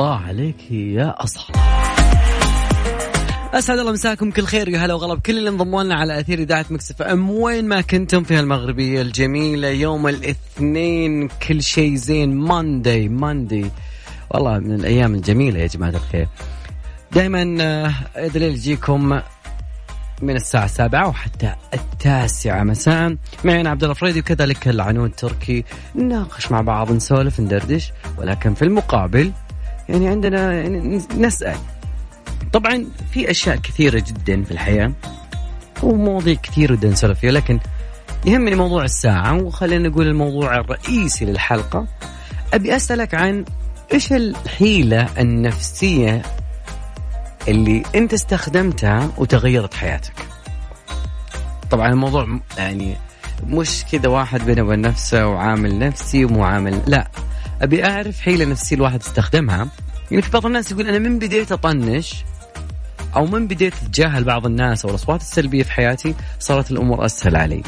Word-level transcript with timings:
الله 0.00 0.16
عليك 0.16 0.70
يا 0.70 1.14
أصحاب. 1.24 1.56
أسعد 3.54 3.78
الله 3.78 3.92
مساكم 3.92 4.30
كل 4.30 4.44
خير 4.44 4.68
يا 4.68 4.78
هلا 4.78 4.94
وغلا. 4.94 5.14
بكل 5.14 5.38
اللي 5.38 5.50
انضموا 5.50 5.82
لنا 5.82 5.94
على 5.94 6.20
أثير 6.20 6.38
إذاعة 6.38 6.66
Mix 6.70 7.02
FM 7.02 7.30
وين 7.30 7.68
ما 7.68 7.80
كنتم 7.80 8.24
في 8.24 8.40
المغربية 8.40 9.02
الجميلة 9.02 9.68
يوم 9.68 10.08
الاثنين 10.08 11.28
كل 11.28 11.62
شيء 11.62 11.94
زين. 11.94 12.36
Monday 12.36 13.08
Monday 13.08 13.70
والله 14.30 14.58
من 14.58 14.74
الأيام 14.74 15.14
الجميلة 15.14 15.60
يا 15.60 15.66
جماعة 15.66 15.90
الخير. 15.90 16.28
دائما 17.12 17.56
آه، 17.60 18.26
دليل 18.26 18.52
يجيكم 18.52 19.20
من 20.22 20.36
الساعة 20.36 20.64
السابعة 20.64 21.08
وحتى 21.08 21.54
التاسعة 21.74 22.62
مساء. 22.62 23.16
معي 23.44 23.60
أنا 23.60 23.70
عبد 23.70 23.82
الله 23.82 23.94
الفريدي 23.94 24.20
وكذلك 24.20 24.68
العنود 24.68 25.10
تركي 25.10 25.64
نناقش 25.94 26.52
مع 26.52 26.60
بعض 26.60 26.92
نسولف 26.92 27.40
ندردش 27.40 27.92
ولكن 28.18 28.54
في 28.54 28.62
المقابل 28.62 29.32
يعني 29.90 30.08
عندنا 30.08 30.52
يعني 30.52 31.02
نسأل. 31.18 31.56
طبعا 32.52 32.86
في 33.12 33.30
أشياء 33.30 33.56
كثيرة 33.56 34.04
جدا 34.06 34.42
في 34.44 34.50
الحياة 34.50 34.92
ومواضيع 35.82 36.34
كثير 36.34 36.72
ودنا 36.72 36.92
نسولف 36.92 37.18
فيها 37.18 37.30
لكن 37.30 37.60
يهمني 38.26 38.54
موضوع 38.54 38.84
الساعة 38.84 39.42
وخلينا 39.42 39.88
نقول 39.88 40.06
الموضوع 40.06 40.54
الرئيسي 40.54 41.24
للحلقة. 41.24 41.86
أبي 42.54 42.76
أسألك 42.76 43.14
عن 43.14 43.44
إيش 43.92 44.12
الحيلة 44.12 45.08
النفسية 45.18 46.22
اللي 47.48 47.82
أنت 47.94 48.12
استخدمتها 48.12 49.10
وتغيرت 49.18 49.74
حياتك؟ 49.74 50.12
طبعا 51.70 51.88
الموضوع 51.88 52.40
يعني 52.58 52.96
مش 53.46 53.84
كذا 53.92 54.08
واحد 54.08 54.46
بينه 54.46 54.62
وبين 54.62 54.80
نفسه 54.80 55.26
وعامل 55.26 55.78
نفسي 55.78 56.24
ومعامل 56.24 56.80
لا 56.86 57.08
أبي 57.62 57.84
أعرف 57.84 58.20
حيلة 58.20 58.44
نفسية 58.44 58.76
الواحد 58.76 59.00
استخدمها 59.00 59.68
يعني 60.10 60.22
في 60.22 60.30
بعض 60.30 60.46
الناس 60.46 60.72
يقول 60.72 60.88
أنا 60.88 60.98
من 60.98 61.18
بديت 61.18 61.52
أطنش 61.52 62.24
أو 63.16 63.26
من 63.26 63.46
بديت 63.46 63.74
أتجاهل 63.74 64.24
بعض 64.24 64.46
الناس 64.46 64.84
أو 64.84 64.90
الأصوات 64.90 65.20
السلبية 65.20 65.62
في 65.62 65.72
حياتي 65.72 66.14
صارت 66.38 66.70
الأمور 66.70 67.04
أسهل 67.04 67.36
علي. 67.36 67.62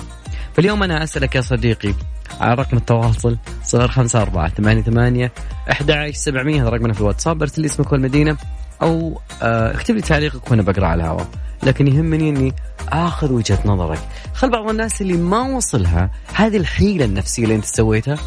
فاليوم 0.55 0.83
أنا 0.83 1.05
أسألك 1.05 1.35
يا 1.35 1.41
صديقي 1.41 1.95
على 2.41 2.55
رقم 2.55 2.77
التواصل 2.77 3.39
صفر 3.65 3.89
خمسة 3.89 4.23
أربعة 4.23 4.49
ثمانية 4.49 4.83
ثمانية 4.83 5.33
أحد 5.71 5.91
عشر 5.91 6.13
سبعمية 6.13 6.63
هذا 6.63 6.69
رقمنا 6.69 6.93
في 6.93 7.01
الواتساب 7.01 7.43
ارسل 7.43 7.63
لي 7.63 7.67
اسمك 7.67 7.93
والمدينة 7.93 8.37
أو 8.83 9.21
آه، 9.43 9.75
اكتب 9.75 9.95
لي 9.95 10.03
تعليقك 10.03 10.51
وأنا 10.51 10.63
بقرأ 10.63 10.87
على 10.87 11.03
الهواء. 11.03 11.29
لكن 11.63 11.87
يهمني 11.87 12.29
أني 12.29 12.55
آخذ 12.89 13.33
وجهة 13.33 13.59
نظرك. 13.65 13.99
خل 14.35 14.51
بعض 14.51 14.69
الناس 14.69 15.03
اللي 15.03 15.17
ما 15.17 15.41
وصلها 15.41 16.11
هذه 16.35 16.57
الحيلة 16.57 17.05
النفسية 17.05 17.43
اللي 17.43 17.55
أنت 17.55 17.65
سويتها 17.65 18.19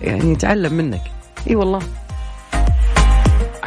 يعني 0.00 0.32
يتعلم 0.32 0.74
منك. 0.74 1.02
إي 1.50 1.56
والله. 1.56 1.80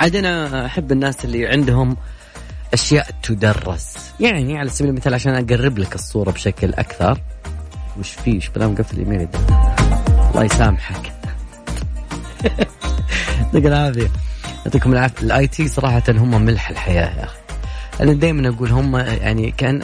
عاد 0.01 0.15
أنا 0.15 0.65
أحب 0.65 0.91
الناس 0.91 1.25
اللي 1.25 1.47
عندهم 1.47 1.97
أشياء 2.73 3.07
تدرس. 3.23 4.13
يعني 4.19 4.57
على 4.57 4.69
سبيل 4.69 4.89
المثال 4.89 5.13
عشان 5.13 5.33
أقرب 5.33 5.77
لك 5.77 5.95
الصورة 5.95 6.31
بشكل 6.31 6.73
أكثر. 6.73 7.21
وش 7.99 8.11
في 8.11 8.31
إيش 8.31 8.49
بلا 8.49 8.67
مقفل 8.67 8.97
ايميلي 8.97 9.27
الله 10.31 10.43
يسامحك. 10.43 11.13
يعطيك 13.43 13.65
العافية. 13.65 14.11
يعطيكم 14.65 14.93
العافية. 14.93 15.25
ال 15.25 15.47
IT 15.47 15.67
صراحة 15.67 16.03
هم 16.09 16.41
ملح 16.41 16.69
الحياة 16.69 17.19
يا 17.19 17.23
أخي. 17.23 17.39
أنا 18.01 18.13
دائما 18.13 18.49
أقول 18.49 18.71
هم 18.71 18.97
يعني 18.97 19.51
كأن 19.51 19.83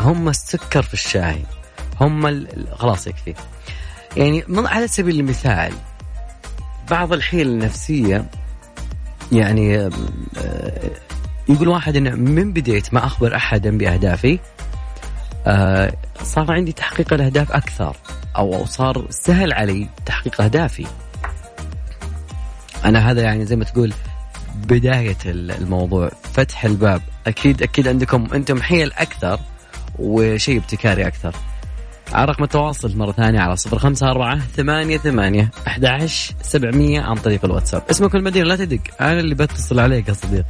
هم 0.00 0.28
السكر 0.28 0.82
في 0.82 0.94
الشاي. 0.94 1.42
هم 2.00 2.46
خلاص 2.72 3.06
يكفي. 3.06 3.34
يعني 4.16 4.44
على 4.50 4.88
سبيل 4.88 5.20
المثال 5.20 5.72
بعض 6.90 7.12
الحيل 7.12 7.48
النفسية 7.48 8.24
يعني 9.34 9.78
آه، 9.78 9.90
يقول 11.48 11.68
واحد 11.68 11.96
إنه 11.96 12.10
من 12.10 12.52
بديت 12.52 12.94
ما 12.94 13.06
أخبر 13.06 13.36
أحدا 13.36 13.78
بأهدافي 13.78 14.38
آه، 15.46 15.92
صار 16.22 16.52
عندي 16.52 16.72
تحقيق 16.72 17.12
الأهداف 17.12 17.52
أكثر 17.52 17.96
أو 18.36 18.64
صار 18.64 19.06
سهل 19.10 19.52
علي 19.52 19.88
تحقيق 20.06 20.40
أهدافي. 20.40 20.86
أنا 22.84 23.10
هذا 23.10 23.22
يعني 23.22 23.46
زي 23.46 23.56
ما 23.56 23.64
تقول 23.64 23.92
بداية 24.54 25.16
الموضوع 25.26 26.10
فتح 26.32 26.64
الباب. 26.64 27.02
أكيد 27.26 27.62
أكيد 27.62 27.88
عندكم 27.88 28.28
أنتم 28.34 28.62
حيل 28.62 28.92
أكثر 28.92 29.40
وشيء 29.98 30.58
ابتكاري 30.58 31.06
أكثر. 31.06 31.34
على 32.12 32.24
رقم 32.24 32.44
التواصل 32.44 32.96
مرة 32.96 33.12
ثانية 33.12 33.40
على 33.40 33.56
صفر 33.56 33.78
خمسة 33.78 34.10
أربعة 34.10 34.40
ثمانية 34.56 34.98
ثمانية 34.98 35.50
أحد 35.66 36.08
سبعمية 36.42 37.00
عن 37.00 37.14
طريق 37.14 37.44
الواتساب. 37.44 37.82
اسمك 37.90 38.14
المدينة 38.14 38.44
لا 38.44 38.56
تدق. 38.56 38.80
أنا 39.00 39.20
اللي 39.20 39.34
بتصل 39.34 39.80
عليك 39.80 40.08
يا 40.08 40.14
صديق. 40.14 40.44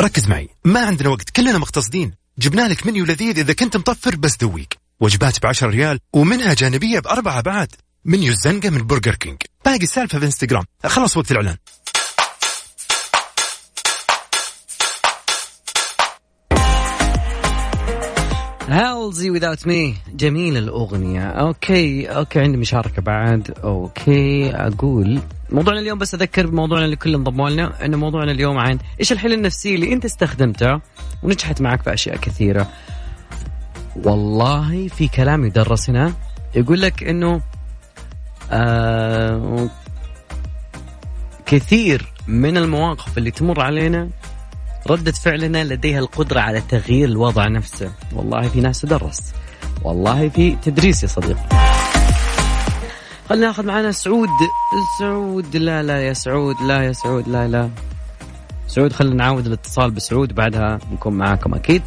ركز 0.00 0.28
معي 0.28 0.48
ما 0.64 0.80
عندنا 0.86 1.08
وقت 1.08 1.30
كلنا 1.30 1.58
مقتصدين 1.58 2.14
جبنا 2.38 2.68
لك 2.68 2.86
منيو 2.86 3.04
لذيذ 3.04 3.38
إذا 3.38 3.52
كنت 3.52 3.76
مطفر 3.76 4.16
بس 4.16 4.36
ذويق 4.36 4.68
وجبات 5.00 5.42
بعشر 5.42 5.68
ريال 5.70 5.98
ومنها 6.12 6.54
جانبية 6.54 7.00
بأربعة 7.00 7.40
بعد 7.40 7.68
منيو 8.04 8.32
الزنقة 8.32 8.70
من 8.70 8.86
Burger 8.86 9.14
King. 9.14 9.38
باقي 9.64 9.82
السالفة 9.82 10.18
في 10.18 10.24
إنستغرام. 10.24 10.64
خلص 10.86 11.16
وقت 11.16 11.30
الإعلان. 11.30 11.56
Halsey 18.72 19.30
Without 19.30 19.66
Me 19.66 19.94
جميل 20.14 20.56
الأغنية. 20.56 21.26
أوكي 21.26 22.06
أوكي 22.06 22.40
عندي 22.40 22.56
مشاركة 22.56 23.02
بعد. 23.02 23.54
أوكي 23.64 24.50
أقول 24.50 25.20
موضوعنا 25.50 25.80
اليوم 25.80 25.98
بس 25.98 26.14
أذكر 26.14 26.46
بموضوعنا 26.46 26.84
اللي 26.84 26.96
كل 26.96 27.14
انضموا 27.14 27.50
لنا 27.50 27.84
أنه 27.84 27.96
موضوعنا 27.96 28.32
اليوم 28.32 28.58
عن 28.58 28.78
إيش 29.00 29.12
الحل 29.12 29.32
النفسي 29.32 29.74
اللي 29.74 29.92
أنت 29.92 30.04
استخدمته؟ 30.04 30.80
ونجحت 31.22 31.60
معك 31.60 31.82
في 31.82 31.92
أشياء 31.92 32.16
كثيرة. 32.16 32.68
والله 33.96 34.88
في 34.88 35.08
كلام 35.08 35.44
يدرس 35.44 35.90
هنا 35.90 36.12
يقول 36.54 36.80
لك 36.80 37.02
أنه 37.04 37.42
آه 38.50 39.68
كثير 41.46 42.12
من 42.28 42.56
المواقف 42.56 43.18
اللي 43.18 43.30
تمر 43.30 43.60
علينا 43.60 44.08
ردة 44.86 45.12
فعلنا 45.12 45.64
لديها 45.64 45.98
القدرة 45.98 46.40
على 46.40 46.60
تغيير 46.60 47.08
الوضع 47.08 47.48
نفسه. 47.48 47.92
والله 48.12 48.48
في 48.48 48.60
ناس 48.60 48.80
تدرس. 48.80 49.32
والله 49.82 50.28
في 50.28 50.56
تدريس 50.62 51.02
يا 51.02 51.08
صديقي. 51.08 51.48
خلينا 53.28 53.46
ناخذ 53.46 53.66
معنا 53.66 53.92
سعود. 53.92 54.28
سعود 55.00 55.56
لا 55.56 55.82
لا 55.82 56.02
يا 56.02 56.12
سعود 56.12 56.56
لا 56.66 56.82
يا 56.84 56.92
سعود 56.92 57.28
لا 57.28 57.48
لا. 57.48 57.70
سعود 58.68 58.92
خلينا 58.92 59.14
نعاود 59.14 59.46
الاتصال 59.46 59.90
بسعود 59.90 60.34
بعدها 60.34 60.78
نكون 60.92 61.12
معاكم 61.12 61.54
أكيد. 61.54 61.82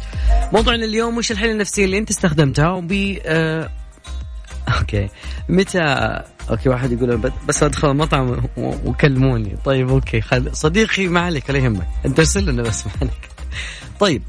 موضوعنا 0.52 0.84
اليوم 0.84 1.16
وش 1.16 1.32
الحيل 1.32 1.50
النفسية 1.50 1.84
اللي 1.84 1.98
أنت 1.98 2.10
استخدمتها؟ 2.10 2.68
وب 2.70 2.92
آه... 3.26 3.70
أوكي. 4.78 5.08
متى 5.48 6.20
أوكي 6.50 6.68
واحد 6.68 6.92
يقول 6.92 7.32
بس 7.48 7.62
أدخل 7.62 7.90
المطعم 7.90 8.42
وكلموني. 8.56 9.56
طيب 9.64 9.88
أوكي 9.88 10.20
خل... 10.20 10.56
صديقي 10.56 11.08
ما 11.08 11.20
عليك 11.20 11.50
لا 11.50 11.58
يهمك. 11.58 11.86
أنت 12.06 12.18
ارسل 12.18 12.46
لنا 12.46 12.62
بس 12.62 12.86
ما 12.86 12.92
عليك 13.00 13.28
طيب 14.00 14.22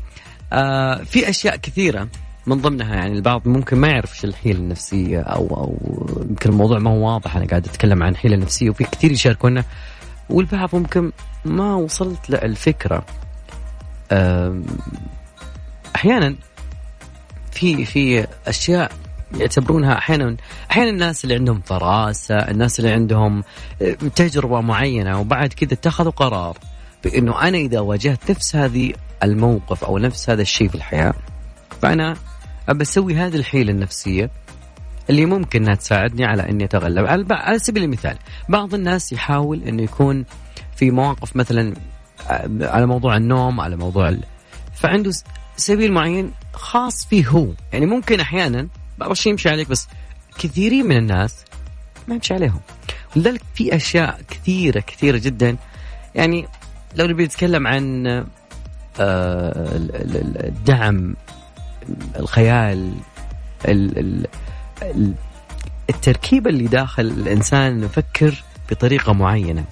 آه 0.54 0.96
في 0.96 1.30
أشياء 1.30 1.56
كثيرة 1.56 2.08
من 2.48 2.62
ضمنها 2.62 2.96
يعني 2.96 3.14
البعض 3.14 3.48
ممكن 3.48 3.78
ما 3.78 3.88
يعرف 3.88 4.14
إيش 4.14 4.26
الحيلة 4.26 4.60
النفسية 4.60 5.20
أو 5.20 5.48
أو 5.48 5.78
يمكن 6.30 6.50
الموضوع 6.50 6.80
ما 6.80 6.90
هو 6.90 7.14
واضح 7.14 7.36
أنا 7.36 7.46
قاعد 7.46 7.66
أتكلم 7.66 8.04
عن 8.04 8.16
حيلة 8.16 8.38
نفسية 8.38 8.70
وفي 8.70 8.84
كثير 8.84 9.12
يشاركونا 9.12 9.64
والبعض 10.30 10.76
ممكن 10.76 11.12
ما 11.46 11.76
وصلت 11.76 12.30
للفكرة. 12.30 13.06
أحيانا 15.96 16.36
في 17.52 17.86
في 17.86 18.28
أشياء 18.48 18.92
يعتبرونها 19.36 19.98
أحيانا 19.98 20.38
أحيانا 20.72 20.90
الناس 20.90 21.24
اللي 21.24 21.36
عندهم 21.36 21.62
فراسة، 21.62 22.36
الناس 22.36 22.80
اللي 22.80 22.92
عندهم 22.92 23.44
آه، 23.82 23.92
تجربة 23.92 24.62
معينة 24.62 25.20
وبعد 25.20 25.54
كذا 25.54 25.74
اتخذوا 25.74 26.12
قرار 26.12 26.58
بإنه 27.04 27.42
أنا 27.42 27.58
إذا 27.58 27.80
واجهت 27.80 28.32
نفس 28.32 28.56
هذه 28.56 28.94
الموقف 29.24 29.84
أو 29.84 29.98
نفس 29.98 30.30
هذا 30.30 30.42
الشيء 30.42 30.68
في 30.68 30.76
الحياة 30.76 31.14
فأنا 31.82 32.16
أبى 32.70 32.82
أسوي 32.82 33.16
هذه 33.16 33.36
الحيلة 33.36 33.72
النفسية 33.72 34.30
اللي 35.10 35.26
ممكن 35.26 35.62
إنها 35.62 35.76
تساعدني 35.76 36.26
على 36.26 36.50
إني 36.50 36.64
أتغلب. 36.64 37.06
على, 37.06 37.26
على 37.32 37.60
سبيل 37.60 37.84
المثال 37.84 38.18
بعض 38.50 38.74
الناس 38.74 39.14
يحاول 39.14 39.64
إنه 39.64 39.84
يكون 39.84 40.26
في 40.76 40.92
مواقف 40.92 41.36
مثلا 41.36 41.74
آه، 42.30 42.50
على 42.62 42.86
موضوع 42.86 43.18
النوم 43.18 43.62
على 43.62 43.76
موضوع 43.76 44.10
ال... 44.10 44.24
فعنده 44.74 45.12
سبيل 45.58 45.92
معين 45.92 46.32
خاص 46.54 47.06
فيه 47.06 47.28
هو. 47.28 47.48
يعني 47.74 47.86
ممكن 47.86 48.20
أحيانا 48.20 48.68
بعض 48.98 49.12
الشيء 49.12 49.32
يمشي 49.32 49.50
عليك 49.50 49.70
بس 49.70 49.88
كثيرين 50.40 50.86
من 50.86 50.98
الناس 50.98 51.36
ما 52.08 52.16
يمشي 52.16 52.34
عليهم. 52.34 52.60
ولذلك 53.16 53.42
في 53.56 53.76
أشياء 53.76 54.22
كثيرة 54.30 54.80
كثيرة 54.80 55.18
جدا. 55.18 55.58
يعني 56.16 56.48
لو 56.96 57.06
نبي 57.06 57.26
نتكلم 57.26 57.68
عن 57.68 58.08
آه، 59.00 59.76
الدعم 60.48 61.16
الخيال 62.20 62.94
ال 63.66 64.00
ال 64.00 64.28
ال 64.82 65.14
التركيبة 65.90 66.50
اللي 66.50 66.68
داخل 66.68 67.06
الإنسان 67.06 67.84
يفكر 67.84 68.44
بطريقة 68.72 69.14
معينة. 69.14 69.66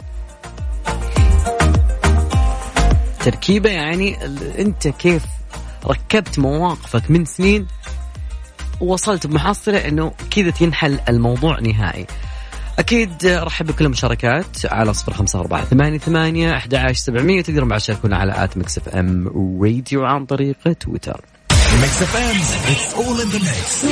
تركيبة 3.19 3.69
يعني 3.69 4.25
أنت 4.59 4.87
كيف 4.87 5.25
ركبت 5.85 6.39
مواقفك 6.39 7.11
من 7.11 7.25
سنين 7.25 7.67
ووصلت 8.81 9.27
بمحصلة 9.27 9.87
أنه 9.87 10.11
كذا 10.31 10.49
تنحل 10.49 10.99
الموضوع 11.09 11.59
نهائي. 11.59 12.05
أكيد 12.79 13.25
رحب 13.25 13.65
بكل 13.65 13.85
المشاركات 13.85 14.65
على 14.65 14.93
صفر 14.93 15.13
خمسة 15.13 15.39
أربعة 15.39 15.65
ثمانية 15.65 15.97
ثمانية 15.97 16.57
أحد 16.57 16.75
عشر 16.75 16.99
سبعمية 16.99 17.41
تقدرون 17.41 17.69
بعد 17.69 17.79
تشاركونا 17.79 18.17
على 18.17 18.43
at 18.43 18.57
Mix 18.57 18.77
FM 18.77 19.27
Radio 19.61 20.05
عن 20.05 20.25
طريق 20.25 20.55
تويتر. 20.79 21.21
Mix 21.81 22.01
FM 22.01 22.39
it's 22.73 22.93
all 22.93 23.21
in 23.21 23.29
the 23.31 23.39
mix. 23.39 23.85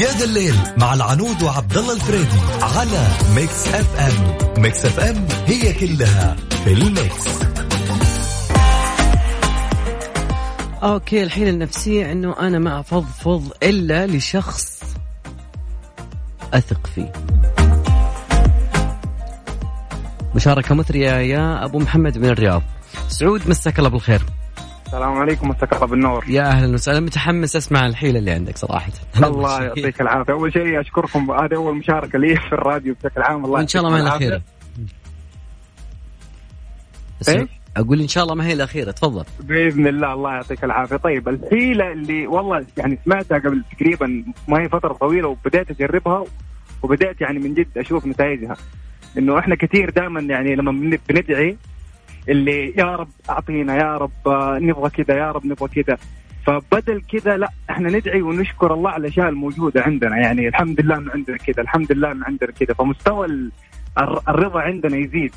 يا 0.00 0.12
ذا 0.18 0.24
الليل 0.24 0.54
مع 0.76 0.94
العنود 0.94 1.42
وعبد 1.42 1.76
الله 1.76 1.92
الفريدي 1.92 2.38
على 2.62 3.08
Mix 3.34 3.68
FM. 3.68 4.62
Mix 4.62 4.84
FM 4.84 5.26
هي 5.46 5.72
كلها 5.72 6.36
في 6.64 6.72
ال 6.72 6.89
mix. 6.89 7.55
أوكي 10.86 11.22
الحين 11.22 11.48
النفسية 11.48 12.12
إنه 12.12 12.40
أنا 12.40 12.58
ما 12.58 12.80
أفضفض 12.80 13.52
إلا 13.62 14.06
لشخص 14.06 14.96
أثق 16.54 16.86
فيه. 16.86 17.12
مشاركة 20.34 20.74
مثرية 20.74 21.10
يا 21.10 21.64
أبو 21.64 21.78
محمد 21.78 22.18
من 22.18 22.28
الرياض. 22.28 22.62
سعود 23.08 23.48
مساك 23.48 23.78
الله 23.78 23.90
بالخير. 23.90 24.22
السلام 24.86 25.12
عليكم 25.12 25.48
مساك 25.48 25.72
الله 25.72 25.86
بالنور. 25.86 26.24
يا 26.28 26.42
أهلا 26.42 26.74
وسهلا. 26.74 27.00
متحمس 27.00 27.56
أسمع 27.56 27.86
الحيلة 27.86 28.18
اللي 28.18 28.30
عندك 28.30 28.56
صراحة. 28.56 28.92
الله 29.24 29.62
يعطيك 29.62 30.00
العافية. 30.00 30.32
أول 30.32 30.52
شيء 30.52 30.80
أشكركم 30.80 31.30
هذه 31.30 31.54
أول 31.54 31.76
مشاركة 31.76 32.18
لي 32.18 32.36
في 32.36 32.52
الراديو 32.52 32.94
بشكل 32.94 33.22
عام. 33.22 33.44
الله 33.44 33.60
ان 33.60 33.68
شاء 33.68 33.82
الله 33.82 33.94
ما 33.94 34.02
الاخيره 34.02 34.42
إيش؟ 37.28 37.48
أقول 37.76 38.00
إن 38.00 38.08
شاء 38.08 38.24
الله 38.24 38.34
ما 38.34 38.46
هي 38.46 38.52
الأخيرة 38.52 38.90
تفضل. 38.90 39.24
بإذن 39.40 39.86
الله 39.86 40.12
الله 40.12 40.32
يعطيك 40.32 40.64
العافية. 40.64 40.96
طيب 40.96 41.28
الحيلة 41.28 41.92
اللي 41.92 42.26
والله 42.26 42.66
يعني 42.76 42.98
سمعتها 43.04 43.38
قبل 43.38 43.62
تقريبا 43.78 44.24
ما 44.48 44.60
هي 44.62 44.68
فترة 44.68 44.92
طويلة 44.92 45.28
وبدأت 45.28 45.70
أجربها 45.70 46.24
وبدأت 46.82 47.20
يعني 47.20 47.38
من 47.38 47.54
جد 47.54 47.78
أشوف 47.78 48.06
نتائجها. 48.06 48.56
إنه 49.18 49.38
إحنا 49.38 49.54
كثير 49.54 49.90
دائما 49.90 50.20
يعني 50.20 50.54
لما 50.56 50.98
بندعي 51.08 51.56
اللي 52.28 52.74
يا 52.76 52.96
رب 52.96 53.08
أعطينا 53.30 53.76
يا 53.76 53.96
رب 53.96 54.28
آه، 54.28 54.58
نبغى 54.58 54.90
كذا 54.90 55.18
يا 55.18 55.32
رب 55.32 55.46
نبغى 55.46 55.82
كذا. 55.82 55.98
فبدل 56.46 57.02
كذا 57.12 57.36
لا 57.36 57.48
إحنا 57.70 57.90
ندعي 57.90 58.22
ونشكر 58.22 58.74
الله 58.74 58.90
على 58.90 59.00
الاشياء 59.00 59.28
الموجودة 59.28 59.82
عندنا. 59.82 60.16
يعني 60.16 60.48
الحمد 60.48 60.80
لله 60.80 60.96
إنه 60.96 61.10
عندنا 61.10 61.36
كذا 61.36 61.62
الحمد 61.62 61.92
لله 61.92 62.12
إنه 62.12 62.24
عندنا 62.26 62.50
كذا. 62.50 62.74
فمستوى 62.74 63.50
الرضا 64.28 64.60
عندنا 64.60 64.96
يزيد. 64.96 65.34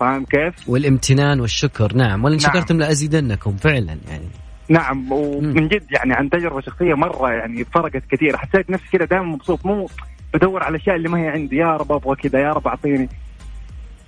فاهم 0.00 0.24
كيف؟ 0.24 0.68
والامتنان 0.68 1.40
والشكر 1.40 1.96
نعم. 1.96 2.24
ولن 2.24 2.36
نعم. 2.36 2.52
شكرتم 2.52 2.78
لأزيدنكم 2.78 3.56
فعلا 3.56 3.98
يعني. 4.08 4.28
نعم 4.68 5.12
ومن 5.12 5.68
جد 5.68 5.84
يعني 5.90 6.14
عن 6.14 6.30
تجربة 6.30 6.60
شخصية 6.60 6.94
مرة 6.94 7.30
يعني 7.30 7.64
فرقت 7.64 8.02
كثير. 8.10 8.36
حسيت 8.36 8.70
نفسي 8.70 8.86
كذا 8.92 9.04
دائما 9.04 9.24
مبسوط 9.24 9.66
مو 9.66 9.88
بدور 10.34 10.62
على 10.62 10.76
الأشياء 10.76 10.96
اللي 10.96 11.08
ما 11.08 11.18
هي 11.18 11.28
عندي. 11.28 11.56
يا 11.56 11.76
رب 11.76 11.92
أبغى 11.92 12.16
كذا 12.16 12.40
يا 12.40 12.50
رب 12.50 12.66
أعطيني. 12.66 13.08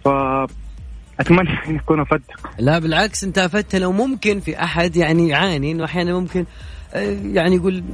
ف 0.04 0.08
أتمنى 1.20 1.50
أن 1.68 1.76
اكون 1.76 2.00
أفدت. 2.00 2.30
لا 2.58 2.78
بالعكس 2.78 3.24
أنت 3.24 3.38
أفدت. 3.38 3.76
لو 3.76 3.92
ممكن 3.92 4.40
في 4.40 4.62
أحد 4.62 4.96
يعني 4.96 5.28
يعاني 5.28 5.72
إنه 5.72 5.84
أحيانا 5.84 6.14
ممكن 6.20 6.44
آه، 6.94 7.16
يعني 7.32 7.56
يقول 7.56 7.84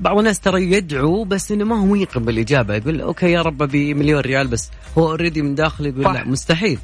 بعض 0.00 0.18
الناس 0.18 0.40
ترى 0.40 0.72
يدعو 0.72 1.24
بس 1.24 1.52
إنه 1.52 1.64
ما 1.64 1.80
هو 1.80 1.94
يقبل 1.94 2.24
بالاجابه 2.24 2.74
يقول 2.74 3.00
أوكي 3.00 3.30
يا 3.30 3.42
رب 3.42 3.62
أبي 3.62 3.94
مليون 3.94 4.20
ريال 4.20 4.48
بس 4.48 4.70
هو 4.98 5.10
اوريدي 5.10 5.42
من 5.42 5.54
داخل. 5.54 5.86
يقول 5.86 6.14
لا 6.14 6.24
مستحيل. 6.24 6.78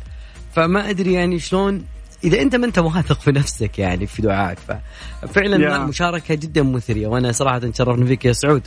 فما 0.53 0.91
أدري 0.91 1.13
يعني 1.13 1.39
شلون 1.39 1.85
إذا 2.25 2.43
أنت 2.43 2.57
ما 2.57 2.67
أنت 2.67 2.79
واثق 2.79 3.21
في 3.21 3.33
نفسك 3.33 3.79
يعني 3.79 4.07
في 4.07 4.23
دعائك 4.23 4.59
ففعلا 4.59 5.79
مشاركة 5.87 6.35
جدا 6.35 6.63
مثرية 6.63 7.07
وأنا 7.07 7.33
صراحة 7.33 7.59
تشرفنا 7.59 8.07
فيك 8.07 8.25
يا 8.25 8.33
سعود. 8.33 8.63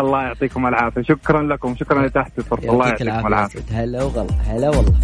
الله 0.00 0.22
يعطيكم 0.22 0.66
العافية. 0.66 1.02
شكرا 1.02 1.42
لكم 1.42 1.76
شكرا 1.76 2.06
لتحت 2.06 2.38
الفرصة. 2.38 2.72
الله 2.72 2.88
يعطيكم 2.88 3.26
العافية 3.26 3.60
هلا 3.70 4.02
وغلا 4.02 4.34
هلا 4.46 4.68
والله. 4.68 4.94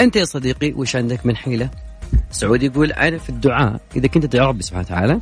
أنت 0.00 0.16
يا 0.16 0.24
صديقي 0.24 0.72
وش 0.72 0.96
عندك 0.96 1.26
من 1.26 1.36
حيلة؟ 1.36 1.70
سعود 2.30 2.62
يقول 2.62 2.92
أنا 2.92 3.18
في 3.18 3.28
الدعاء. 3.28 3.80
إذا 3.96 4.06
كنت 4.06 4.26
تدعو 4.26 4.48
ربي 4.48 4.62
سبحانه 4.62 4.86
وتعالى 4.86 5.20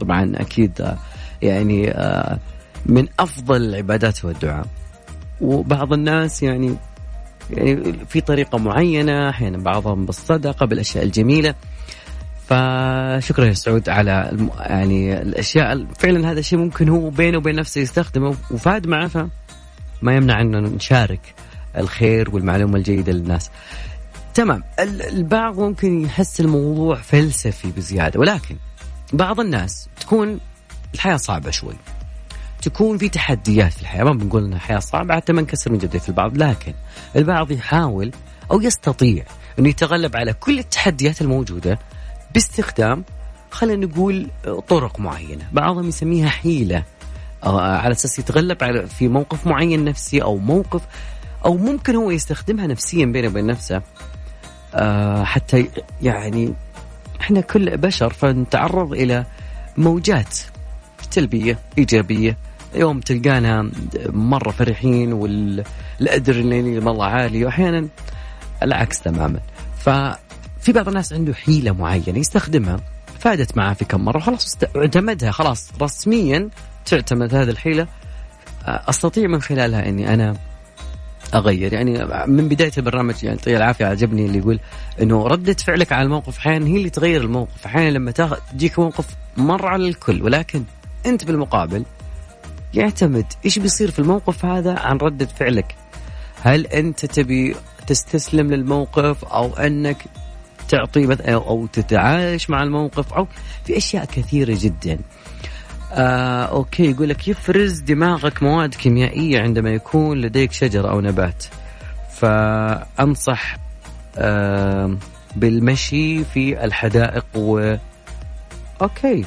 طبعا 0.00 0.32
أكيد 0.34 0.80
آه، 0.80 0.96
يعني 1.42 1.90
آه، 1.90 2.38
من 2.86 3.06
أفضل 3.20 3.56
العبادات 3.56 4.24
هو 4.24 4.30
الدعاء. 4.30 4.66
وبعض 5.40 5.92
الناس 5.92 6.42
يعني 6.42 6.76
يعني 7.50 7.92
في 8.08 8.20
طريقة 8.20 8.58
معينة 8.58 9.28
أحيانا 9.30 9.58
بعضهم 9.58 10.06
بالصدقة 10.06 10.66
بالأشياء 10.66 11.04
الجميلة. 11.04 11.54
فشكرا 12.46 13.44
يا 13.44 13.52
سعود 13.52 13.88
على 13.88 14.28
الم... 14.32 14.50
يعني 14.58 15.22
الأشياء 15.22 15.86
فعلا 15.98 16.30
هذا 16.30 16.40
الشيء 16.40 16.58
ممكن 16.58 16.88
هو 16.88 17.10
بينه 17.10 17.38
وبين 17.38 17.54
نفسه 17.54 17.80
يستخدمه 17.80 18.36
وفاد 18.50 18.86
معه 18.86 19.08
فما 19.08 20.16
يمنع 20.16 20.40
أنه 20.40 20.58
نشارك 20.60 21.34
الخير 21.76 22.30
والمعلومة 22.34 22.76
الجيدة 22.76 23.12
للناس. 23.12 23.50
تمام. 24.34 24.62
البعض 24.80 25.60
ممكن 25.60 26.04
يحس 26.04 26.40
الموضوع 26.40 26.96
فلسفي 26.96 27.70
بزيادة 27.70 28.20
ولكن 28.20 28.56
بعض 29.12 29.40
الناس 29.40 29.88
تكون 30.00 30.40
الحياة 30.94 31.16
صعبة 31.16 31.50
شوي. 31.50 31.74
تكون 32.62 32.98
في 32.98 33.08
تحديات 33.08 33.72
في 33.72 33.82
الحياة. 33.82 34.04
ما 34.04 34.12
بنقول 34.12 34.44
إنها 34.44 34.58
حياة 34.58 34.78
صعبة 34.78 35.14
حتى 35.14 35.32
ما 35.32 35.42
نكسر 35.42 35.72
من 35.72 35.78
جديد 35.78 36.00
في 36.00 36.08
البعض. 36.08 36.38
لكن 36.38 36.74
البعض 37.16 37.50
يحاول 37.50 38.12
أو 38.50 38.60
يستطيع 38.60 39.24
إنه 39.58 39.68
يتغلب 39.68 40.16
على 40.16 40.32
كل 40.32 40.58
التحديات 40.58 41.22
الموجودة 41.22 41.78
باستخدام 42.34 43.04
خلينا 43.50 43.86
نقول 43.86 44.30
طرق 44.68 45.00
معينة. 45.00 45.44
بعضهم 45.52 45.88
يسميها 45.88 46.28
حيلة 46.28 46.82
على 47.42 47.92
أساس 47.92 48.18
يتغلب 48.18 48.64
على 48.64 48.86
في 48.86 49.08
موقف 49.08 49.46
معين 49.46 49.84
نفسي 49.84 50.22
أو 50.22 50.36
موقف 50.36 50.82
أو 51.44 51.56
ممكن 51.56 51.96
هو 51.96 52.10
يستخدمها 52.10 52.66
نفسيا 52.66 53.06
بينه 53.06 53.28
وبين 53.28 53.46
نفسه. 53.46 53.82
آه، 54.74 55.24
حتى 55.24 55.68
يعني 56.02 56.54
إحنا 57.20 57.40
كل 57.40 57.76
بشر 57.76 58.12
فنتعرض 58.12 58.92
إلى 58.92 59.26
موجات 59.76 60.38
سلبيه 61.10 61.58
إيجابية. 61.78 62.36
يوم 62.74 63.00
تلقانا 63.00 63.70
مرة 64.06 64.50
فرحين 64.50 65.12
والادرينالين 65.12 66.84
مرة 66.84 67.04
عالي 67.04 67.44
وأحيانا 67.44 67.88
العكس 68.62 69.00
تماما. 69.00 69.40
ففي 69.78 70.72
بعض 70.72 70.88
الناس 70.88 71.12
عنده 71.12 71.34
حيلة 71.34 71.72
معينة 71.72 72.18
يستخدمها 72.18 72.80
فادت 73.18 73.56
معاه 73.56 73.74
في 73.74 73.84
كم 73.84 74.00
مرة 74.04 74.16
وخلاص 74.16 74.58
اعتمدها 74.76 75.30
خلاص 75.30 75.72
رسميا 75.82 76.48
تعتمد 76.86 77.34
هذه 77.34 77.50
الحيلة. 77.50 77.86
أستطيع 78.66 79.26
من 79.26 79.40
خلالها 79.42 79.88
إني 79.88 80.14
أنا 80.14 80.36
أغير. 81.34 81.72
يعني 81.72 82.06
من 82.26 82.48
بداية 82.48 82.72
البرنامج 82.78 83.24
يعني 83.24 83.36
يعطيه 83.36 83.56
العافية 83.56 83.86
عجبني 83.86 84.26
اللي 84.26 84.38
يقول 84.38 84.60
إنه 85.02 85.26
ردة 85.26 85.54
فعلك 85.54 85.92
على 85.92 86.02
الموقف 86.02 86.38
أحيانا 86.38 86.66
هي 86.66 86.76
اللي 86.76 86.90
تغير 86.90 87.20
الموقف 87.20 87.66
أحيانا 87.66 87.90
لما 87.90 88.10
تجيك 88.52 88.78
موقف 88.78 89.06
مر 89.36 89.66
على 89.66 89.88
الكل 89.88 90.22
ولكن 90.22 90.64
أنت 91.06 91.24
بالمقابل 91.24 91.84
يعتمد 92.74 93.26
إيش 93.44 93.58
بيصير 93.58 93.90
في 93.90 93.98
الموقف 93.98 94.44
هذا 94.44 94.78
عن 94.78 94.96
ردة 94.96 95.26
فعلك. 95.26 95.74
هل 96.42 96.66
أنت 96.66 97.06
تبي 97.06 97.56
تستسلم 97.86 98.52
للموقف 98.52 99.24
أو 99.24 99.54
أنك 99.54 100.04
تعطي 100.68 101.16
أو 101.32 101.66
تتعايش 101.66 102.50
مع 102.50 102.62
الموقف 102.62 103.12
أو 103.12 103.26
في 103.64 103.76
أشياء 103.76 104.04
كثيرة 104.04 104.56
جدا. 104.60 104.98
آه 105.92 106.44
أوكي 106.44 106.90
يقول 106.90 107.08
لك 107.08 107.28
يفرز 107.28 107.80
دماغك 107.80 108.42
مواد 108.42 108.74
كيميائية 108.74 109.40
عندما 109.40 109.70
يكون 109.70 110.20
لديك 110.20 110.52
شجره 110.52 110.90
أو 110.90 111.00
نبات. 111.00 111.44
فأنصح 112.12 113.56
آه 114.16 114.96
بالمشي 115.36 116.24
في 116.24 116.64
الحدائق 116.64 117.26
و 117.34 117.74
أوكي 118.82 119.24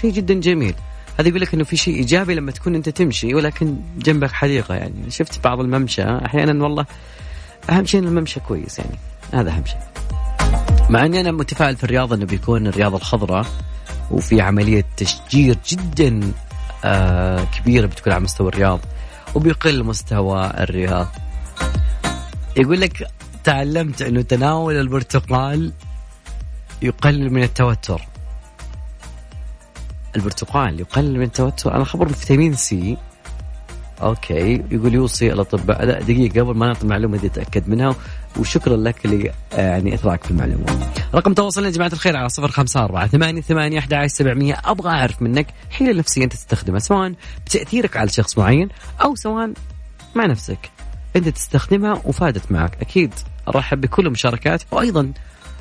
شيء 0.00 0.12
جدا 0.12 0.34
جميل. 0.34 0.74
هذا 1.20 1.28
يقول 1.28 1.40
لك 1.40 1.54
إنه 1.54 1.64
في 1.64 1.76
شيء 1.76 1.94
إيجابي 1.94 2.34
لما 2.34 2.52
تكون 2.52 2.74
أنت 2.74 2.88
تمشي 2.88 3.34
ولكن 3.34 3.76
جنبك 3.98 4.32
حديقة 4.32 4.74
يعني. 4.74 5.10
شفت 5.10 5.44
بعض 5.44 5.60
الممشى؟ 5.60 6.02
أحيانا 6.02 6.62
والله 6.62 6.86
أهم 7.70 7.84
شيء 7.86 8.00
إن 8.00 8.06
الممشى 8.06 8.40
كويس 8.40 8.78
يعني. 8.78 8.96
هذا 9.32 9.50
أهم 9.50 9.64
شيء. 9.66 9.78
مع 10.90 11.04
إني 11.04 11.20
أنا 11.20 11.32
متفائل 11.32 11.76
في 11.76 11.84
الرياضه 11.84 12.14
إنه 12.16 12.26
بيكون 12.26 12.66
الرياضه 12.66 12.96
الخضراء 12.96 13.46
وفي 14.10 14.40
عملية 14.40 14.84
تشجير 14.96 15.56
جدا 15.68 16.32
آه 16.84 17.44
كبيرة 17.44 17.86
بتكون 17.86 18.12
على 18.12 18.22
مستوى 18.22 18.48
الرياض 18.48 18.80
وبيقل 19.34 19.84
مستوى 19.84 20.52
الرياض. 20.58 21.08
يقول 22.56 22.80
لك 22.80 23.06
تعلمت 23.44 24.02
إنه 24.02 24.22
تناول 24.22 24.76
البرتقال 24.76 25.72
يقلل 26.82 27.32
من 27.32 27.42
التوتر. 27.42 28.09
البرتقال 30.16 30.80
يقلل 30.80 31.18
من 31.18 31.22
التوتر. 31.22 31.74
أنا 31.74 31.84
خبر 31.84 32.08
فيتامين 32.08 32.54
سي. 32.54 32.96
أوكي. 34.02 34.62
يقول 34.70 34.94
يوصي 34.94 35.32
الأطباء. 35.32 35.84
لا 35.84 36.00
دقيقة 36.00 36.40
قبل 36.40 36.54
ما 36.58 36.66
نعطي 36.66 36.82
المعلومة 36.82 37.18
دي 37.18 37.26
اتاكد 37.26 37.68
منها. 37.68 37.94
وشكرا 38.38 38.76
لك 38.76 39.04
اللي 39.04 39.32
يعني 39.52 39.94
اثراك 39.94 40.24
في 40.24 40.30
المعلومة. 40.30 40.92
رقم 41.14 41.34
تواصلنا 41.34 41.68
يا 41.68 41.72
جماعة 41.72 41.90
الخير 41.92 42.16
على 42.16 42.28
صفر 42.28 42.48
خمسة 42.48 42.84
أربعة 42.84 43.06
ثمانية 43.06 43.40
ثمانية 43.40 43.78
أحد 43.78 44.06
سبعمية. 44.06 44.60
أبغى 44.64 44.90
أعرف 44.90 45.22
منك 45.22 45.46
حيلة 45.70 45.92
نفسية 45.92 46.24
أنت 46.24 46.32
تستخدمها 46.32 46.78
سواء 46.78 47.14
بتأثيرك 47.46 47.96
على 47.96 48.08
شخص 48.08 48.38
معين 48.38 48.68
أو 49.04 49.14
سواء 49.14 49.52
مع 50.14 50.26
نفسك. 50.26 50.70
أنت 51.16 51.28
تستخدمها 51.28 52.02
وفادت 52.04 52.52
معك. 52.52 52.76
أكيد 52.80 53.14
أرحب 53.48 53.80
بكل 53.80 54.06
المشاركات 54.06 54.62
وأيضا 54.70 55.12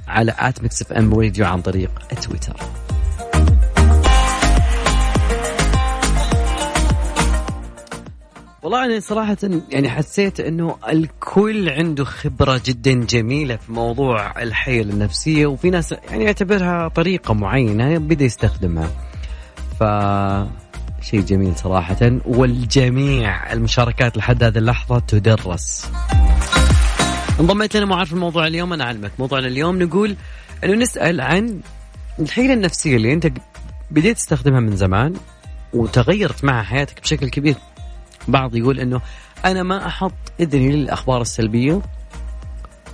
على 0.07 0.35
at 0.39 0.61
Mix 0.61 0.81
FM 0.81 1.13
Radio 1.13 1.45
عن 1.45 1.61
طريق 1.61 1.91
تويتر. 2.21 2.55
والله 8.69 8.85
أنا 8.85 8.99
صراحة 8.99 9.37
يعني 9.69 9.89
حسيت 9.89 10.39
أنه 10.39 10.77
الكل 10.89 11.69
عنده 11.69 12.03
خبرة 12.03 12.61
جدا 12.65 12.93
جميلة 12.93 13.55
في 13.55 13.71
موضوع 13.71 14.41
الحيل 14.41 14.89
النفسية 14.89 15.45
وفي 15.45 15.69
ناس 15.69 15.91
يعني 15.91 16.23
يعتبرها 16.23 16.87
طريقة 16.87 17.33
معينة 17.33 17.97
بدأ 17.97 18.25
يستخدمها. 18.25 18.87
ف 19.79 19.83
شيء 21.01 21.21
جميل 21.21 21.55
صراحة 21.57 22.19
والجميع 22.25 23.53
المشاركات 23.53 24.17
لحد 24.17 24.43
هذه 24.43 24.57
اللحظة 24.57 24.99
تدرس. 24.99 25.91
انضميت 27.39 27.75
لنا 27.75 27.85
معرف 27.85 28.13
الموضوع 28.13 28.47
اليوم 28.47 28.73
أنا 28.73 28.83
أعلمك 28.83 29.11
موضوعنا 29.19 29.47
اليوم 29.47 29.83
نقول 29.83 30.15
أنه 30.63 30.73
نسأل 30.73 31.21
عن 31.21 31.59
الحيلة 32.19 32.53
النفسية 32.53 32.95
اللي 32.95 33.13
أنت 33.13 33.27
بديت 33.91 34.17
تستخدمها 34.17 34.59
من 34.59 34.75
زمان 34.75 35.13
وتغيرت 35.73 36.43
معها 36.43 36.63
حياتك 36.63 37.01
بشكل 37.01 37.29
كبير. 37.29 37.55
بعض 38.31 38.55
يقول 38.55 38.79
إنه 38.79 39.01
أنا 39.45 39.63
ما 39.63 39.87
أحط 39.87 40.13
اذني 40.39 40.71
للأخبار 40.71 41.21
السلبية 41.21 41.81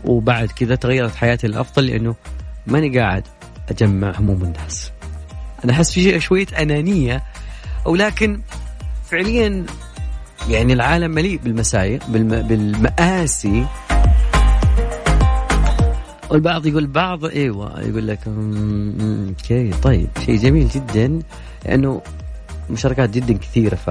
وبعد 0.06 0.48
كذا 0.48 0.76
تغيرت 0.76 1.16
حياتي 1.16 1.48
للافضل 1.48 1.86
لأنه 1.86 2.16
ماني 2.68 3.00
قاعد 3.00 3.24
أجمع 3.70 4.14
هموم 4.20 4.44
الناس. 4.44 4.92
أنا 5.64 5.74
أحس 5.74 5.92
في 5.92 6.20
شوية 6.20 6.48
أنانية 6.60 7.24
ولكن 7.86 8.42
فعليا 9.12 9.66
يعني 10.50 10.74
العالم 10.74 11.12
مليء 11.12 11.38
بالمسايا 11.38 12.00
بالم... 12.08 12.42
بالمآسي. 12.42 13.66
والبعض 16.30 16.66
يقول 16.66 16.88
بعض 16.88 17.26
إيوه 17.26 17.82
يقول 17.82 18.08
لك 18.08 18.20
أوكي 18.28 19.72
طيب 19.72 20.10
شيء 20.26 20.38
جميل 20.38 20.68
جدا 20.68 21.20
لأنه 21.66 22.02
مشاركات 22.70 23.10
جدا 23.10 23.34
كثيرة 23.34 23.76
ف 23.76 23.90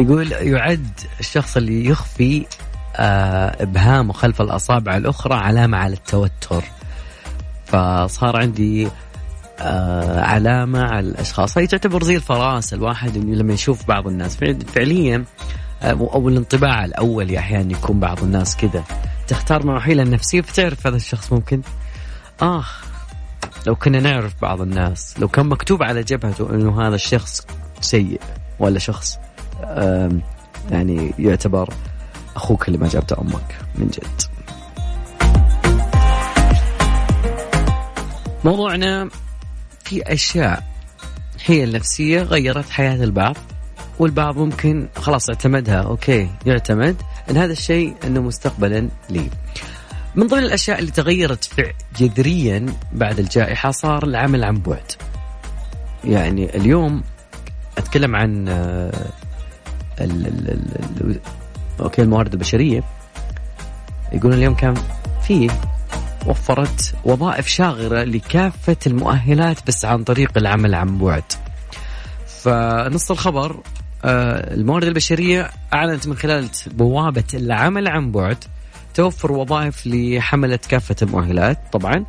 يقول 0.00 0.32
يعد 0.32 1.00
الشخص 1.20 1.56
اللي 1.56 1.86
يخفي 1.86 2.46
آه، 2.96 3.62
ابهامه 3.62 4.12
خلف 4.12 4.40
الأصابع 4.40 4.96
الأخرى 4.96 5.34
علامة 5.34 5.78
على 5.78 5.94
التوتر. 5.94 6.64
فصار 7.66 8.36
عندي 8.36 8.88
آه، 9.60 10.20
علامة 10.20 10.82
على 10.82 11.08
الأشخاص. 11.08 11.58
هي 11.58 11.66
تعتبر 11.66 12.04
زي 12.04 12.16
الفراسة 12.16 12.74
الواحد 12.74 13.16
انه 13.16 13.34
لما 13.34 13.52
يشوف 13.52 13.86
بعض 13.86 14.06
الناس. 14.06 14.36
فعليا 14.74 15.24
آه، 15.82 15.90
أو 15.90 16.28
الانطباع 16.28 16.84
الاولي 16.84 17.38
أحيانا 17.38 17.72
يكون 17.72 18.00
بعض 18.00 18.22
الناس 18.22 18.56
كذا. 18.56 18.84
تختار 19.28 19.66
معه 19.66 19.80
حيله 19.80 20.04
نفسيه 20.04 20.40
فتعرف 20.40 20.86
هذا 20.86 20.96
الشخص 20.96 21.32
ممكن. 21.32 21.62
آخ 22.40 22.84
لو 23.66 23.76
كنا 23.76 24.00
نعرف 24.00 24.34
بعض 24.42 24.60
الناس 24.60 25.14
لو 25.18 25.28
كان 25.28 25.46
مكتوب 25.46 25.82
على 25.82 26.02
جبهته 26.02 26.54
إنه 26.54 26.86
هذا 26.86 26.94
الشخص 26.94 27.46
سيء 27.80 28.20
ولا 28.58 28.78
شخص 28.78 29.18
يعني 30.70 31.14
يعتبر 31.18 31.74
أخوك 32.36 32.68
اللي 32.68 32.78
ما 32.78 32.88
جابته 32.88 33.20
أمك 33.20 33.56
من 33.74 33.86
جد. 33.88 34.22
موضوعنا 38.44 39.08
في 39.84 40.02
أشياء 40.12 40.64
هي 41.44 41.64
النفسية 41.64 42.22
غيرت 42.22 42.70
حياة 42.70 43.04
البعض 43.04 43.36
والبعض 43.98 44.36
ممكن 44.38 44.88
خلاص 44.96 45.28
اعتمدها 45.30 45.82
أوكي 45.82 46.30
يعتمد 46.46 46.96
إن 47.30 47.36
هذا 47.36 47.52
الشيء 47.52 47.94
إنه 48.04 48.20
مستقبلا 48.20 48.88
لي. 49.10 49.30
من 50.14 50.26
ضمن 50.26 50.42
الأشياء 50.42 50.78
اللي 50.78 50.90
تغيرت 50.90 51.50
جذريا 51.98 52.66
بعد 52.92 53.18
الجائحة 53.18 53.70
صار 53.70 54.04
العمل 54.04 54.44
عن 54.44 54.58
بعد. 54.58 54.92
يعني 56.04 56.56
اليوم 56.56 57.02
أتكلم 57.78 58.16
عن 58.16 58.48
آه، 58.48 59.06
ال 60.00 60.26
ال 60.26 60.50
ال 61.00 61.20
أوكي 61.80 62.02
الموارد 62.02 62.32
البشرية 62.32 62.84
يقولون 64.12 64.38
اليوم 64.38 64.54
كان 64.54 64.74
فيه 65.22 65.50
وفرت 66.26 66.94
وظائف 67.04 67.46
شاغرة 67.46 68.04
لكافة 68.04 68.76
المؤهلات 68.86 69.66
بس 69.66 69.84
عن 69.84 70.04
طريق 70.04 70.32
العمل 70.36 70.74
عن 70.74 70.98
بعد. 70.98 71.24
فنص 72.26 73.10
الخبر 73.10 73.60
آه، 74.04 74.54
الموارد 74.54 74.84
البشرية 74.84 75.50
أعلنت 75.74 76.08
من 76.08 76.16
خلال 76.16 76.48
بوابة 76.66 77.24
العمل 77.34 77.88
عن 77.88 78.12
بعد 78.12 78.44
توفر 78.94 79.32
وظائف 79.32 79.86
لحملة 79.86 80.58
كافة 80.68 80.96
المؤهلات 81.02 81.58
طبعا 81.72 82.04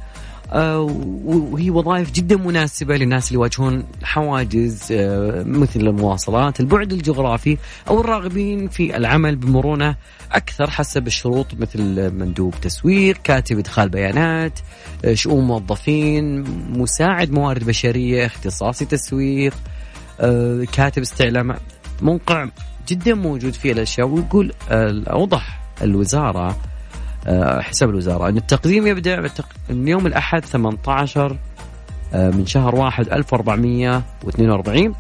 وهي 0.52 1.70
وظائف 1.70 2.12
جدا 2.12 2.38
مناسبة 2.38 2.96
للناس 2.96 3.28
اللي 3.28 3.36
يواجهون 3.36 3.84
حواجز 4.04 4.92
آه، 4.92 5.44
مثل 5.44 5.80
المواصلات 5.80 6.60
البعد 6.60 6.94
الجغرافي 6.94 7.58
أو 7.88 8.02
الراغبين 8.02 8.68
في 8.68 8.98
العمل 8.98 9.36
بمرونة 9.36 9.96
أكثر 10.32 10.70
حسب 10.70 11.08
الشروط 11.08 11.48
مثل 11.60 12.12
مندوب 12.12 12.54
تسويق 12.62 13.18
كاتب 13.24 13.58
إدخال 13.58 13.90
بيانات 13.90 14.60
آه، 15.06 15.14
شؤون 15.14 15.44
موظفين 15.44 16.44
مساعد 16.80 17.32
موارد 17.32 17.64
بشرية 17.64 18.26
اختصاصي 18.26 18.86
تسويق 18.86 19.54
كاتب 20.72 21.02
استعلام 21.02 21.56
موقع 22.02 22.48
جدا 22.88 23.14
موجود 23.14 23.54
فيه 23.54 23.72
الأشياء 23.72 24.08
ويقول 24.08 24.54
أوضح 25.08 25.62
الوزارة 25.82 26.48
آه، 26.50 26.71
حساب 27.62 27.90
الوزارة. 27.90 28.30
أن 28.30 28.38
التقديم 28.38 28.88
يبدأ 28.88 29.30
من 29.70 29.88
يوم 29.88 30.08
الأحد 30.08 30.46
18 30.46 31.38
آه، 32.14 32.30
من 32.30 32.46
شهر 32.46 32.76
واحد 32.76 33.10
1442 33.10 34.96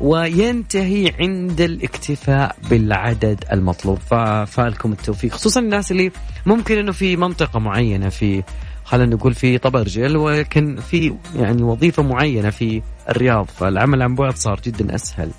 وينتهي 0.00 1.12
عند 1.20 1.60
الاكتفاء 1.60 2.56
بالعدد 2.70 3.44
المطلوب. 3.52 3.98
فألكم 4.46 4.92
التوفيق 4.92 5.32
خصوصا 5.32 5.60
الناس 5.60 5.92
اللي 5.92 6.12
ممكن 6.46 6.78
إنه 6.78 6.92
في 6.92 7.16
منطقة 7.16 7.58
معينة 7.58 8.08
في 8.08 8.42
خلينا 8.84 9.14
نقول 9.14 9.34
في 9.34 9.58
طبرجل 9.58 10.16
ولكن 10.16 10.76
في 10.76 11.14
يعني 11.36 11.62
وظيفة 11.62 12.02
معينة 12.02 12.50
في 12.50 12.82
الرياض. 13.08 13.46
فالعمل 13.46 14.02
عن 14.02 14.14
بعد 14.14 14.36
صار 14.36 14.60
جدا 14.64 14.94
أسهل. 14.94 15.30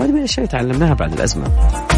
وهذه 0.00 0.10
من 0.10 0.18
الأشياء 0.18 0.46
تعلمناها 0.46 0.94
بعد 0.94 1.12
الأزمة. 1.12 1.91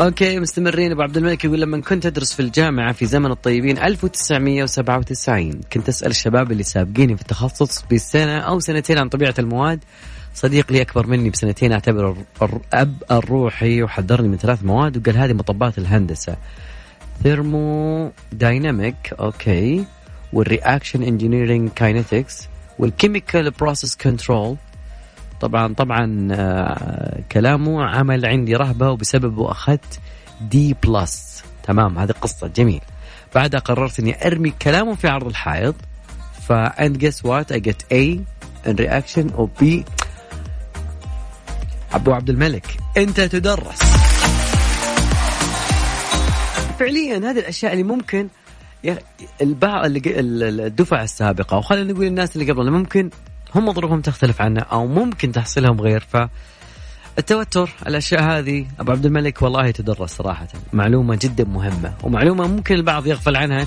أوكي 0.00 0.40
مستمرين. 0.40 0.92
أبو 0.92 1.02
عبد 1.02 1.16
الملك 1.16 1.44
يقول 1.44 1.60
لما 1.60 1.80
كنت 1.80 2.06
أدرس 2.06 2.32
في 2.32 2.40
الجامعة 2.40 2.92
في 2.92 3.06
زمن 3.06 3.30
الطيبين 3.30 3.78
1997 3.78 5.60
كنت 5.72 5.88
أسأل 5.88 6.10
الشباب 6.10 6.52
اللي 6.52 6.62
سابقيني 6.62 7.16
في 7.16 7.22
التخصص 7.22 7.84
بسنة 7.92 8.38
أو 8.38 8.60
سنتين 8.60 8.98
عن 8.98 9.08
طبيعة 9.08 9.34
المواد. 9.38 9.84
صديق 10.34 10.72
لي 10.72 10.82
أكبر 10.82 11.06
مني 11.06 11.30
بسنتين 11.30 11.72
اعتبره 11.72 12.16
الأب 12.42 13.02
الروحي 13.10 13.82
وحذرني 13.82 14.28
من 14.28 14.36
ثلاث 14.36 14.64
مواد 14.64 14.96
وقال 14.96 15.16
هذه 15.16 15.32
مطبات 15.32 15.78
الهندسة. 15.78 16.36
thermodynamic 17.22 19.14
okay 19.20 19.84
وال 20.32 20.46
reaction 20.46 21.02
engineering 21.02 21.70
kinetics 21.80 22.44
وال 22.78 22.92
chemical 22.92 23.50
process 23.50 23.96
control 23.96 24.56
طبعا 25.40 25.74
طبعا 25.74 26.28
آه، 26.32 27.20
كلامه 27.32 27.84
عمل 27.84 28.26
عندي 28.26 28.56
رهبة 28.56 28.90
وبسببه 28.90 29.50
اخذت 29.50 30.00
D 30.40 30.76
plus 30.84 31.44
تمام 31.62 31.98
هذه 31.98 32.12
قصة 32.12 32.46
جميل. 32.46 32.80
بعدها 33.34 33.60
قررت 33.60 34.00
إني 34.00 34.26
أرمي 34.26 34.50
كلامه 34.50 34.94
في 34.94 35.08
عرض 35.08 35.26
الحائط 35.26 35.74
ف 36.48 36.52
and 36.52 36.98
guess 37.00 37.22
what? 37.24 37.52
I 37.52 37.58
get 37.58 37.84
A 37.92 38.20
in 38.66 38.76
reaction 38.76 39.34
أو 39.34 39.48
B. 39.62 39.64
ابو 41.92 42.12
عبد 42.12 42.30
الملك 42.30 42.66
أنت 42.96 43.20
تدرس. 43.20 43.78
فعليا 46.78 47.18
هذه 47.18 47.38
الأشياء 47.38 47.72
اللي 47.72 47.84
ممكن 47.84 48.28
البعض 49.42 49.84
اللي 49.84 50.66
الدفع 50.66 51.02
السابقة 51.02 51.56
وخلينا 51.56 51.92
نقول 51.92 52.06
الناس 52.06 52.36
اللي 52.36 52.52
قبلنا 52.52 52.70
ممكن 52.70 53.10
هم 53.54 53.72
ظروفهم 53.72 54.00
تختلف 54.00 54.42
عنا 54.42 54.60
أو 54.60 54.86
ممكن 54.86 55.32
تحصلهم 55.32 55.80
غير 55.80 56.00
ف 56.00 56.16
التوتر 57.18 57.70
الأشياء 57.86 58.22
هذه 58.22 58.66
أبو 58.80 58.92
عبد 58.92 59.06
الملك 59.06 59.42
والله 59.42 59.70
تدرس 59.70 60.10
صراحة. 60.10 60.48
معلومة 60.72 61.18
جدا 61.22 61.44
مهمة 61.44 61.94
ومعلومة 62.02 62.46
ممكن 62.46 62.74
البعض 62.74 63.06
يغفل 63.06 63.36
عنها. 63.36 63.66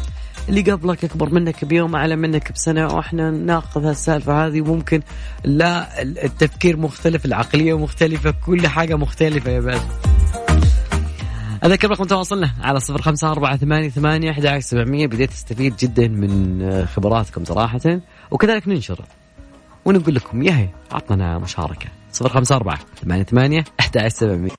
اللي 0.50 0.62
قبلك 0.62 1.04
أكبر 1.04 1.30
منك 1.30 1.66
بيوم 1.66 1.96
أعلى 1.96 2.16
منك 2.16 2.52
بسنة 2.52 2.88
وإحنا 2.88 3.32
ناخذ 3.32 3.86
هالسالفة 3.86 4.48
هذه 4.48 4.62
وممكن 4.62 5.02
لا 5.44 6.02
التفكير 6.02 6.78
مختلف 6.78 7.26
العقلية 7.26 7.78
مختلفة 7.78 8.34
كل 8.46 8.68
حاجة 8.68 8.96
مختلفة 8.96 9.52
يا 9.52 9.60
بعد 9.60 9.82
أذكر 11.66 11.92
رقم 11.92 12.04
تواصلنا 12.04 12.54
على 12.62 12.80
صفر 12.80 13.02
خمسة 13.02 13.32
أربعة 13.32 13.58
ثمانية 13.58 13.90
ثمانية 13.90 14.32
أحد 14.32 14.60
سبعمية. 14.60 15.08
بديت 15.08 15.30
تستفيد 15.30 15.76
جدا 15.78 16.08
من 16.08 16.86
خبراتكم 16.96 17.46
صراحة 17.46 18.00
وكذلك 18.32 18.68
ننشر 18.68 19.06
ونقول 19.86 20.16
لكم 20.16 20.44
ياهي 20.44 20.70
عطنا 20.92 21.38
مشاركة. 21.40 21.90
صفر 22.12 22.30
خمسة 22.30 22.56
أربعة 22.56 22.80
ثمانية 23.04 23.24
ثمانية 23.24 23.64
أحد 23.80 24.08
سبعمية. 24.08 24.52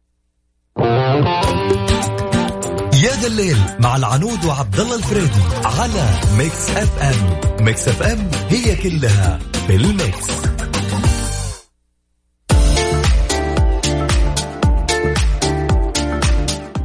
يا 3.04 3.10
ذا 3.20 3.26
الليل 3.26 3.56
مع 3.80 3.96
العنود 3.96 4.44
وعبد 4.44 4.80
الله 4.80 4.96
الفريدي 4.96 5.42
على 5.64 6.08
Mix 6.38 6.70
FM. 6.70 7.64
Mix 7.64 7.88
FM 7.88 8.30
هي 8.48 8.76
كلها 8.76 9.38
في 9.66 9.76
ال 9.76 9.90
mix. 9.90 10.44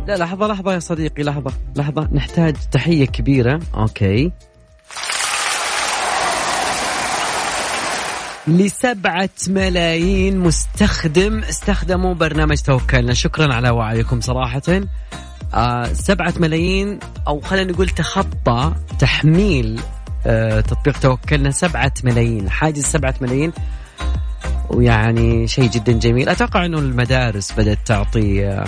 لا 0.08 0.18
لحظة 0.18 0.48
لحظة 0.48 0.74
يا 0.74 0.80
صديقي 0.80 1.24
لحظة 1.24 1.54
لحظة. 1.76 2.10
نحتاج 2.14 2.56
تحية 2.72 3.06
كبيرة. 3.06 3.60
okay. 3.76 4.32
لسبعة 8.50 9.30
ملايين 9.48 10.40
مستخدم 10.40 11.40
استخدموا 11.40 12.14
برنامج 12.14 12.58
توكلنا. 12.58 13.14
شكرا 13.14 13.54
على 13.54 13.70
وعيكم 13.70 14.22
صراحة. 14.22 14.62
آه 15.54 15.94
سبعة 15.94 16.34
ملايين 16.40 17.00
أو 17.28 17.40
خلينا 17.40 17.72
نقول 17.72 17.90
تخطى 17.90 18.74
تحميل 19.00 19.80
آه 20.26 20.60
تطبيق 20.62 21.00
توكلنا 21.00 21.52
سبعة 21.52 21.94
ملايين. 22.04 22.50
حاجز 22.50 22.86
سبعة 22.86 23.16
ملايين 23.22 23.52
ويعني 24.70 25.48
شيء 25.48 25.70
جدا 25.70 25.92
جميل. 25.92 26.30
أتوقع 26.30 26.66
أنه 26.66 26.80
المدارس 26.80 27.52
بدأت 27.52 27.78
تعطي 27.86 28.48
آه 28.48 28.66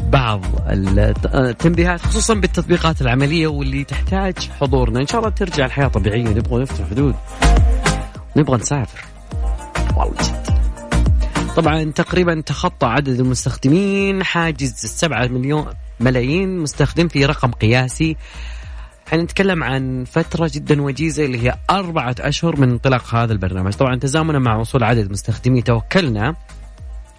بعض 0.00 0.44
التنبيهات 0.68 2.00
خصوصا 2.00 2.34
بالتطبيقات 2.34 3.00
العملية 3.02 3.46
واللي 3.46 3.84
تحتاج 3.84 4.50
حضورنا. 4.60 5.00
إن 5.00 5.06
شاء 5.06 5.20
الله 5.20 5.30
ترجع 5.30 5.66
الحياة 5.66 5.88
طبيعية 5.88 6.28
نبغى 6.28 6.62
نفتح 6.62 6.90
حدود. 6.90 7.14
نبغى 8.36 8.56
نسافر. 8.56 9.04
والله 9.96 10.14
جد. 10.14 10.50
طبعا 11.56 11.84
تقريبا 11.84 12.40
تخطى 12.40 12.86
عدد 12.86 13.20
المستخدمين. 13.20 14.24
حاجز 14.24 14.84
السبعة 14.84 15.26
مليون 15.26 15.66
ملايين 16.00 16.58
مستخدم 16.58 17.08
في 17.08 17.26
رقم 17.26 17.50
قياسي. 17.50 18.16
حنتكلم 19.10 19.64
عن 19.64 20.04
فترة 20.04 20.50
جدا 20.54 20.82
وجيزة 20.82 21.24
اللي 21.24 21.42
هي 21.42 21.58
أربعة 21.70 22.14
أشهر 22.20 22.60
من 22.60 22.70
انطلاق 22.70 23.14
هذا 23.14 23.32
البرنامج. 23.32 23.72
طبعا 23.72 23.96
تزامنا 23.96 24.38
مع 24.38 24.56
وصول 24.56 24.84
عدد 24.84 25.10
مستخدمي 25.10 25.62
توكلنا 25.62 26.34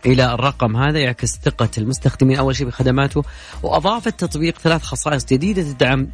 إلى 0.05 0.33
الرقم 0.33 0.77
هذا 0.77 0.99
يعكس 0.99 1.39
ثقة 1.43 1.69
المستخدمين. 1.77 2.37
أول 2.37 2.55
شيء 2.55 2.67
بخدماته 2.67 3.23
واضاف 3.63 4.07
التطبيق 4.07 4.59
ثلاث 4.59 4.83
خصائص 4.83 5.25
جديدة 5.25 5.61
تدعم 5.61 6.07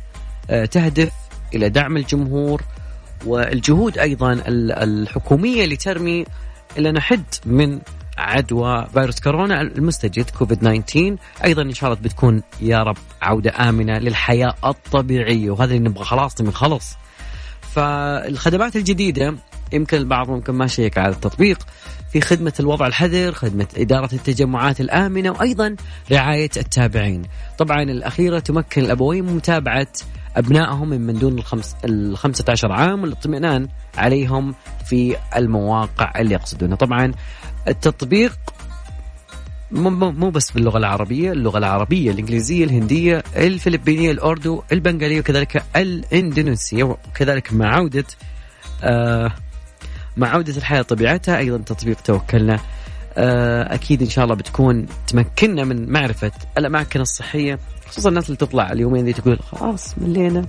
آه، 0.49 0.65
تهدف 0.65 1.11
إلى 1.55 1.69
دعم 1.69 1.97
الجمهور 1.97 2.63
والجهود 3.25 3.97
أيضا 3.97 4.43
الحكومية 4.47 5.65
لترمي 5.65 6.25
إلى 6.77 6.91
نحد 6.91 7.23
من 7.45 7.79
عدوى 8.17 8.87
فيروس 8.93 9.19
كورونا 9.19 9.61
المستجد 9.61 10.29
كوفيد 10.29 10.57
19 10.59 11.15
أيضا 11.43 11.61
إن 11.61 11.73
شاء 11.73 11.89
الله 11.89 12.01
بتكون 12.03 12.43
يا 12.61 12.83
رب 12.83 12.97
عودة 13.21 13.69
آمنة 13.69 13.97
للحياة 13.97 14.53
الطبيعية 14.65 15.51
وهذا 15.51 15.73
اللي 15.75 15.89
نبغى 15.89 16.05
خلاص 16.05 16.41
من 16.41 16.51
خلص. 16.51 16.95
فالخدمات 17.61 18.75
الجديدة 18.75 19.35
يمكن 19.73 19.97
البعض 19.97 20.29
ممكن 20.29 20.53
ما 20.53 20.67
شيك 20.67 20.97
على 20.97 21.13
التطبيق 21.13 21.59
في 22.13 22.21
خدمة 22.21 22.53
الوضع 22.59 22.87
الحذر 22.87 23.31
خدمة 23.31 23.67
إدارة 23.77 24.09
التجمعات 24.13 24.81
الآمنة 24.81 25.31
وأيضا 25.31 25.75
رعاية 26.11 26.49
التابعين. 26.57 27.21
طبعا 27.57 27.81
الأخيرة 27.81 28.39
تمكن 28.39 28.81
الأبوين 28.81 29.25
من 29.25 29.35
متابعة 29.35 29.87
أبنائهم 30.37 30.89
من 30.89 31.19
دون 31.19 31.37
الخمس 31.39 31.75
الخمسة 31.85 32.45
عشر 32.49 32.71
عام 32.71 33.01
والاطمئنان 33.01 33.67
عليهم 33.97 34.55
في 34.85 35.15
المواقع 35.35 36.13
اللي 36.19 36.33
يقصدونها. 36.33 36.75
طبعا 36.75 37.11
التطبيق 37.67 38.37
مو 39.71 40.29
بس 40.29 40.51
باللغة 40.51 40.77
العربية 40.77 41.31
اللغة 41.31 41.57
العربية 41.57 42.11
الإنجليزية 42.11 42.63
الهندية 42.65 43.23
الفلبينية 43.35 44.11
الأردو 44.11 44.63
البنغالية 44.71 45.19
وكذلك 45.19 45.63
الإندونيسية 45.75 46.83
وكذلك 46.83 47.53
مع 47.53 47.75
عودة 47.75 48.05
آه 48.83 49.31
مع 50.17 50.27
عودة 50.27 50.57
الحياة 50.57 50.81
طبيعتها 50.81 51.37
أيضا 51.37 51.57
تطبيق 51.57 51.97
توكلنا 52.01 52.59
آه، 53.17 53.73
أكيد 53.73 54.01
إن 54.01 54.09
شاء 54.09 54.23
الله 54.25 54.35
بتكون 54.35 54.85
تمكننا 55.07 55.63
من 55.63 55.91
معرفة 55.91 56.31
الأماكن 56.57 57.01
الصحية 57.01 57.59
خصوصا 57.87 58.09
الناس 58.09 58.25
اللي 58.25 58.37
تطلع 58.37 58.71
اليومين 58.71 59.05
دي 59.05 59.13
تقول 59.13 59.39
خلاص 59.39 59.97
ملينا. 59.97 60.45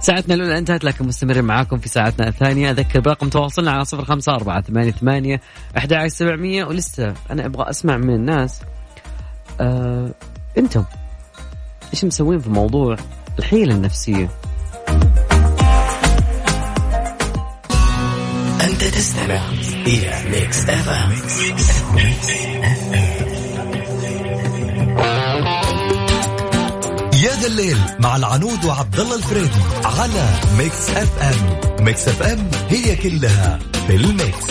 ساعتنا 0.00 0.34
الأولى 0.34 0.58
انتهت 0.58 0.84
لكن 0.84 1.06
مستمرين 1.06 1.44
معاكم 1.44 1.78
في 1.78 1.88
ساعتنا 1.88 2.28
الثانية. 2.28 2.70
أذكر 2.70 3.00
برقم 3.00 3.28
تواصلنا 3.28 3.70
على 3.70 3.84
صفر 3.84 4.04
خمسة 4.04 4.32
أربعة 4.32 4.60
ثمانية 4.60 4.90
ثمانية 4.90 5.40
أحد 5.76 6.06
سبعمية. 6.06 6.64
ولسه 6.64 7.14
أنا 7.30 7.46
أبغى 7.46 7.70
أسمع 7.70 7.96
من 7.96 8.14
الناس. 8.14 8.60
آه 9.60 10.10
أنتم 10.58 10.84
إيش 11.94 12.04
مسوين 12.04 12.38
في 12.38 12.50
موضوع 12.50 12.96
الحيلة 13.38 13.74
النفسية؟ 13.74 14.30
أنت 18.60 18.84
تستمع 18.84 19.40
إلى 19.86 20.14
Mix 20.30 20.68
F 20.68 20.88
M 20.88 21.12
يا 27.22 27.30
ذا 27.40 27.46
الليل 27.46 27.76
مع 28.00 28.16
العنود 28.16 28.64
وعبد 28.64 29.00
الله 29.00 29.16
الفريدي 29.16 29.60
على 29.84 30.28
Mix 30.58 30.90
FM 30.90 31.84
Mix 31.84 32.08
FM 32.08 32.50
هي 32.68 32.96
كلها 32.96 33.58
في 33.86 33.96
ال 33.96 34.06
mix. 34.06 34.48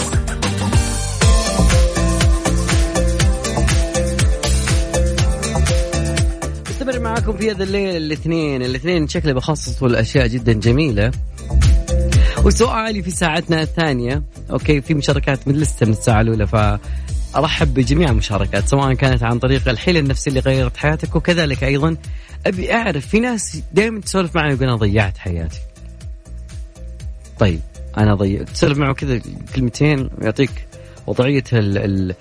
أستمر 6.70 7.00
معاكم 7.00 7.38
في 7.38 7.52
هذا 7.52 7.63
الليل 7.63 7.98
الاثنين. 7.98 8.62
الاثنين 8.62 9.08
شكله 9.08 9.34
بخصصوا 9.34 9.88
الاشياء 9.88 10.28
جدا 10.28 10.54
جميلة. 10.54 11.12
وسؤالي 12.45 13.04
في 13.04 13.12
ساعتنا 13.12 13.62
الثانية 13.62 14.23
أوكي 14.52 14.82
في 14.82 14.93
مشاركات 14.93 15.47
من 15.47 15.56
لسه 15.56 15.86
من 15.86 15.91
الساعة 15.91 16.21
الأولى 16.21 16.47
ف 16.47 16.56
ارحب 17.36 17.73
بجميع 17.73 18.10
المشاركات 18.10 18.67
سواء 18.67 18.93
كانت 18.93 19.23
عن 19.23 19.39
طريق 19.39 19.69
الحيله 19.69 20.00
النفسيه 20.00 20.32
اللي 20.32 20.39
غيرت 20.39 20.78
حياتك 20.78 21.15
وكذلك 21.15 21.63
أيضا 21.63 21.97
أبي 22.45 22.73
أعرف 22.73 23.08
في 23.08 23.19
ناس 23.19 23.62
دائما 23.73 24.02
تسولف 24.02 24.36
معي 24.36 24.54
يقول 24.54 24.63
أنا 24.63 24.76
ضيعت 24.76 25.17
حياتي. 25.17 25.60
طيب 27.39 27.60
أنا 27.97 28.15
ضيعت 28.15 28.50
تسولف 28.50 28.78
معه 28.78 28.93
كذا 28.93 29.21
كلمتين 29.56 30.10
ويعطيك 30.21 30.67
وضعية 31.08 31.43
ال... 31.54 31.78
ال... 31.78 32.15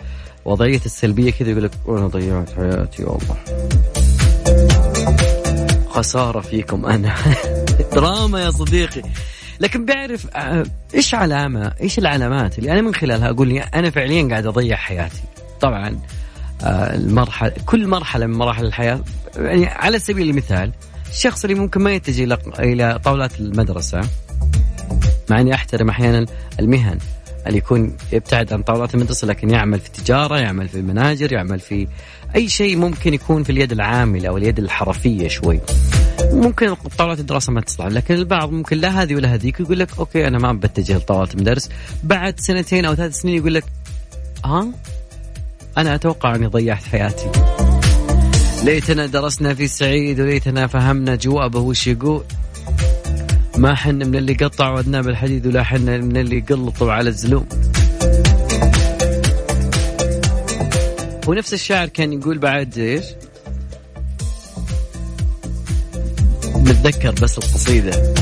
وضعية 0.44 0.80
السلبية 0.86 1.30
كذا 1.30 1.50
يقول 1.50 1.64
لك 1.64 1.70
أنا 1.88 2.06
ضيعت 2.06 2.50
حياتي 2.50 3.04
والله. 3.04 3.36
خسارة 5.88 6.40
فيكم 6.40 6.86
أنا 6.86 7.14
دراما 7.94 8.42
يا 8.42 8.50
صديقي 8.50 9.02
لكن 9.60 9.84
بيعرف 9.84 10.36
آه، 10.36 10.66
إيش 10.94 11.14
علامة 11.14 11.72
إيش 11.80 11.98
العلامات 11.98 12.58
اللي 12.58 12.72
أنا 12.72 12.80
من 12.80 12.94
خلالها 12.94 13.30
أقول 13.30 13.48
لي 13.48 13.60
أنا 13.60 13.90
فعليا 13.90 14.28
قاعد 14.28 14.46
أضيع 14.46 14.76
حياتي؟ 14.76 15.22
طبعا 15.60 15.98
آه، 16.62 16.94
المرحله 16.94 17.52
كل 17.66 17.86
مرحلة 17.88 18.26
من 18.26 18.38
مراحل 18.38 18.64
الحياة 18.64 19.00
يعني 19.36 19.66
على 19.66 19.98
سبيل 19.98 20.30
المثال 20.30 20.72
الشخص 21.10 21.44
اللي 21.44 21.56
ممكن 21.60 21.80
ما 21.80 21.92
يتجه 21.92 22.38
إلى 22.58 22.98
طاولات 23.04 23.40
المدرسة 23.40 24.00
مع 25.30 25.40
أني 25.40 25.54
أحترم 25.54 25.88
أحيانا 25.88 26.26
المهن 26.60 26.98
اللي 27.46 27.58
يكون 27.58 27.96
يبتعد 28.12 28.52
عن 28.52 28.62
طاولات 28.62 28.94
المدرسة 28.94 29.26
لكن 29.26 29.50
يعمل 29.50 29.80
في 29.80 29.86
التجارة 29.86 30.36
يعمل 30.38 30.68
في 30.68 30.74
المناجر 30.74 31.32
يعمل 31.32 31.60
في 31.60 31.88
أي 32.36 32.48
شيء 32.48 32.76
ممكن 32.76 33.14
يكون 33.14 33.42
في 33.42 33.50
اليد 33.50 33.72
العاملة 33.72 34.28
أو 34.28 34.36
اليد 34.36 34.58
الحرفية 34.58 35.28
شوي. 35.28 35.60
ممكن 36.22 36.74
طاولات 36.98 37.20
الدراسة 37.20 37.52
ما 37.52 37.60
تصلح 37.60 37.86
لكن 37.86 38.14
البعض 38.14 38.50
ممكن 38.52 38.78
لا 38.78 39.02
هذه 39.02 39.14
ولا 39.14 39.34
هذيك 39.34 39.60
يقول 39.60 39.78
لك 39.78 39.98
أوكي 39.98 40.26
أنا 40.26 40.38
ما 40.38 40.52
بتجه 40.52 40.96
لطاولة 40.96 41.28
المدرس. 41.34 41.70
بعد 42.02 42.40
سنتين 42.40 42.84
أو 42.84 42.94
ثلاث 42.94 43.20
سنين 43.20 43.36
يقول 43.36 43.54
لك 43.54 43.64
ها؟ 44.44 44.68
أنا 45.78 45.94
أتوقع 45.94 46.34
أني 46.34 46.46
ضيعت 46.46 46.82
حياتي. 46.82 47.30
ليتنا 48.64 49.06
درسنا 49.06 49.54
في 49.54 49.68
سعيد 49.68 50.20
وليتنا 50.20 50.66
فهمنا 50.66 51.14
جوابه 51.14 51.60
وش 51.60 51.86
يقول. 51.86 52.24
ما 53.56 53.74
حن 53.74 53.94
من 53.94 54.16
اللي 54.16 54.34
قطع 54.34 54.70
ودناه 54.70 55.00
بالحديد 55.00 55.46
ولا 55.46 55.62
حن 55.62 56.00
من 56.00 56.16
اللي 56.16 56.40
قلطوا 56.40 56.92
على 56.92 57.08
الزلوم. 57.08 57.46
ونفس 61.26 61.54
الشاعر 61.54 61.88
كان 61.88 62.12
يقول 62.12 62.38
بعد 62.38 62.78
إيش؟ 62.78 63.04
نتذكر 66.66 67.10
بس 67.10 67.38
القصيدة. 67.38 68.14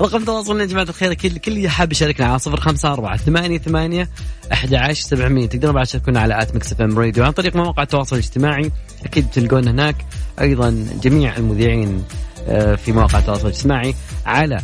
رقم 0.00 0.24
تواصلنا 0.24 0.62
يا 0.62 0.68
جماعة 0.68 0.84
الخير 0.84 1.14
كل 1.14 1.38
كل 1.38 1.68
حاب 1.68 1.92
يشاركنا 1.92 2.26
على 2.26 2.38
صفر 2.38 2.60
خمسة 2.60 2.92
أربعة 2.92 3.16
ثمانية 3.16 3.58
ثمانية 3.58 4.08
أحد 4.52 4.74
عشر 4.74 5.02
سبعمية. 5.02 5.46
تقدرون 5.46 5.74
بعد 5.74 5.86
تشاركونا 5.86 6.20
على 6.20 6.42
at 6.42 6.54
Mix 6.54 6.80
FM 6.80 6.98
Radio. 6.98 7.24
عن 7.24 7.32
طريق 7.32 7.56
مواقع 7.56 7.82
التواصل 7.82 8.16
الاجتماعي 8.16 8.70
أكيد 9.04 9.30
تلقون 9.30 9.68
هناك. 9.68 9.96
أيضا 10.40 10.86
جميع 11.02 11.36
المذيعين 11.36 12.04
آه، 12.48 12.74
في 12.74 12.92
مواقع 12.92 13.18
التواصل 13.18 13.46
الاجتماعي 13.46 13.94
على 14.26 14.60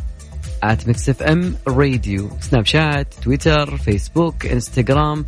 at 0.63 0.89
Mix 0.89 1.23
FM 1.23 1.55
Radio. 1.69 2.31
سناب 2.41 2.67
شات 2.67 3.15
تويتر 3.23 3.77
فيسبوك 3.77 4.47
إنستغرام 4.47 5.25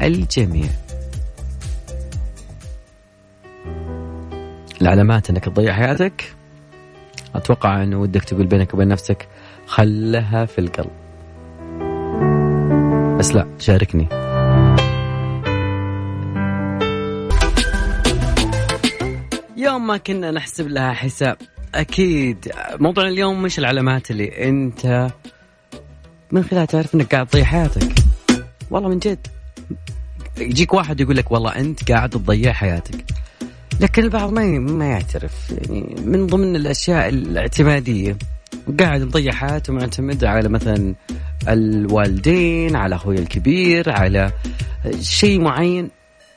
الجميع. 0.00 0.68
العلامات 4.82 5.30
إنك 5.30 5.44
تضيع 5.44 5.74
حياتك. 5.74 6.41
أتوقع 7.34 7.82
انه 7.82 8.00
ودك 8.00 8.24
تقول 8.24 8.46
بينك 8.46 8.74
وبين 8.74 8.88
نفسك 8.88 9.28
خلها 9.66 10.44
في 10.44 10.58
القلب. 10.58 10.90
بس 13.18 13.34
لا 13.34 13.46
شاركني. 13.58 14.08
يوم 19.56 19.86
ما 19.86 19.96
كنا 19.96 20.30
نحسب 20.30 20.68
لها 20.68 20.92
حساب 20.92 21.36
أكيد 21.74 22.52
موضوع 22.80 23.08
اليوم 23.08 23.42
مش 23.42 23.58
العلامات 23.58 24.10
اللي 24.10 24.48
أنت 24.48 25.10
من 26.32 26.44
خلالها 26.44 26.64
تعرف 26.64 26.94
إنك 26.94 27.14
قاعد 27.14 27.26
تضيع 27.26 27.44
حياتك. 27.44 27.92
والله 28.70 28.88
من 28.88 28.98
جد 28.98 29.26
يجيك 30.38 30.74
واحد 30.74 31.00
يقول 31.00 31.16
لك 31.16 31.32
والله 31.32 31.50
أنت 31.50 31.92
قاعد 31.92 32.10
تضيع 32.10 32.52
حياتك. 32.52 33.04
لكن 33.80 34.02
البعض 34.02 34.32
ما 34.32 34.44
ما 34.58 34.86
يعترف. 34.86 35.32
يعني 35.50 35.96
من 36.04 36.26
ضمن 36.26 36.56
الأشياء 36.56 37.08
الاعتمادية 37.08 38.16
قاعد 38.80 39.02
مضيع 39.02 39.32
حياته 39.32 39.72
معتمد 39.72 40.24
على 40.24 40.48
مثلا 40.48 40.94
الوالدين 41.48 42.76
على 42.76 42.94
أخوي 42.94 43.18
الكبير 43.18 43.90
على 43.90 44.32
شيء 45.00 45.40
معين. 45.40 45.90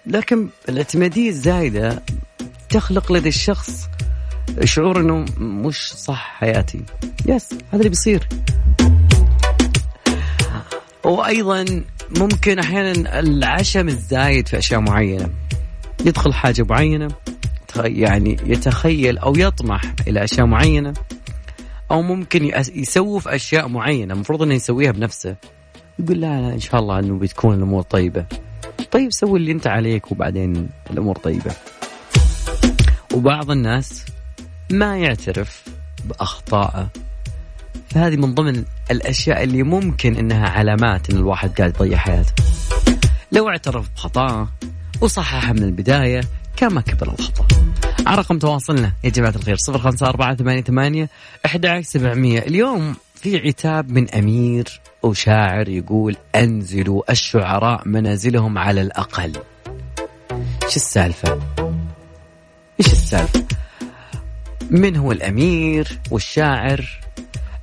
لكن 0.06 0.48
الاعتمادية 0.70 1.30
الزايدة 1.30 2.02
تخلق 2.70 3.12
لدى 3.12 3.30
الشخص 3.30 3.90
شعور 4.64 5.00
إنه 5.00 5.26
مش 5.38 5.94
صح 5.94 6.36
حياتي. 6.40 6.82
يس 7.26 7.54
هذا 7.54 7.60
اللي 7.74 7.90
بيصير. 7.90 8.28
وأيضا 11.04 11.66
ممكن 12.18 12.60
أحيانا 12.60 13.20
العشم 13.20 13.88
الزايد 13.88 14.48
في 14.48 14.58
أشياء 14.58 14.80
معينة. 14.80 15.30
يدخل 16.06 16.34
حاجة 16.34 16.66
معينة 16.70 17.08
يعني 17.76 18.38
يتخيل 18.46 19.18
أو 19.18 19.36
يطمح 19.36 19.82
إلى 20.08 20.24
أشياء 20.24 20.46
معينة 20.46 20.94
أو 21.92 22.02
ممكن 22.02 22.52
يسوف 22.76 23.28
أشياء 23.28 23.68
معينة 23.68 24.14
المفروض 24.14 24.42
إنه 24.42 24.54
يسويها 24.54 24.92
بنفسه. 24.92 25.36
يقول 26.00 26.22
لا 26.22 26.42
لا 26.42 26.54
إن 26.54 26.60
شاء 26.60 26.82
الله 26.82 27.00
إنه 27.00 27.20
بتكون 27.20 27.56
الأمور 27.56 27.82
طيبة. 27.82 28.26
طيب 28.92 29.12
سوي 29.12 29.40
اللي 29.40 29.52
أنت 29.52 29.68
عليك 29.68 30.12
وبعدين 30.12 30.70
الأمور 30.92 31.16
طيبة. 31.18 31.52
وبعض 33.14 33.52
الناس 33.52 34.06
ما 34.72 34.98
يعترف 34.98 35.66
بأخطائه. 36.06 36.90
فهذه 37.90 38.16
من 38.16 38.34
ضمن 38.34 38.64
الأشياء 38.92 39.44
اللي 39.44 39.64
ممكن 39.64 40.16
إنها 40.16 40.50
علامات 40.50 41.10
إن 41.10 41.18
الواحد 41.18 41.58
قاعد 41.58 41.76
يضيع 41.76 41.98
حياته. 41.98 42.34
لو 43.32 43.50
اعترف 43.50 43.90
بخطأه 43.96 44.50
وصححها 45.02 45.54
من 45.54 45.64
البداية 45.64 46.22
كان 46.58 46.74
ما 46.74 46.82
كبر 46.82 47.14
الخطأ. 47.14 47.48
على 48.08 48.18
رقم 48.18 48.40
تواصلنا 48.40 48.92
يا 49.04 49.10
جماعة 49.10 49.34
الخير 49.36 49.56
صفر 49.56 49.80
خمسة 49.80 50.08
أربعة 50.08 50.36
ثمانية 50.36 50.62
ثمانية 50.62 51.10
أحد 51.46 51.80
سبعمية. 51.82 52.40
اليوم 52.40 52.96
في 53.16 53.38
عتاب 53.38 53.90
من 53.90 54.10
أمير 54.12 54.82
أو 55.04 55.14
شاعر 55.14 55.70
يقول 55.70 56.16
أنزلوا 56.36 57.12
الشعراء 57.12 57.88
منازلهم 57.88 58.58
على 58.58 58.82
الأقل. 58.82 59.34
شو 60.62 60.76
السالفة؟ 60.76 61.40
إيش 62.80 62.88
السالفة؟ 62.88 63.46
من 64.70 64.96
هو 64.96 65.12
الأمير 65.12 66.00
والشاعر؟ 66.12 67.00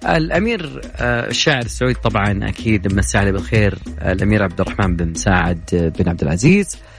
الأمير 0.06 0.80
آه، 0.96 1.28
الشاعر 1.28 1.62
السعودي 1.62 1.94
طبعا 1.94 2.48
أكيد 2.48 2.86
عليه 3.14 3.30
بالخير 3.30 3.78
الأمير 4.02 4.42
عبد 4.42 4.60
الرحمن 4.60 4.96
بن 4.96 5.08
مساعد 5.08 5.92
بن 5.98 6.08
عبد 6.08 6.22
العزيز. 6.22 6.76
آه، 6.76 6.91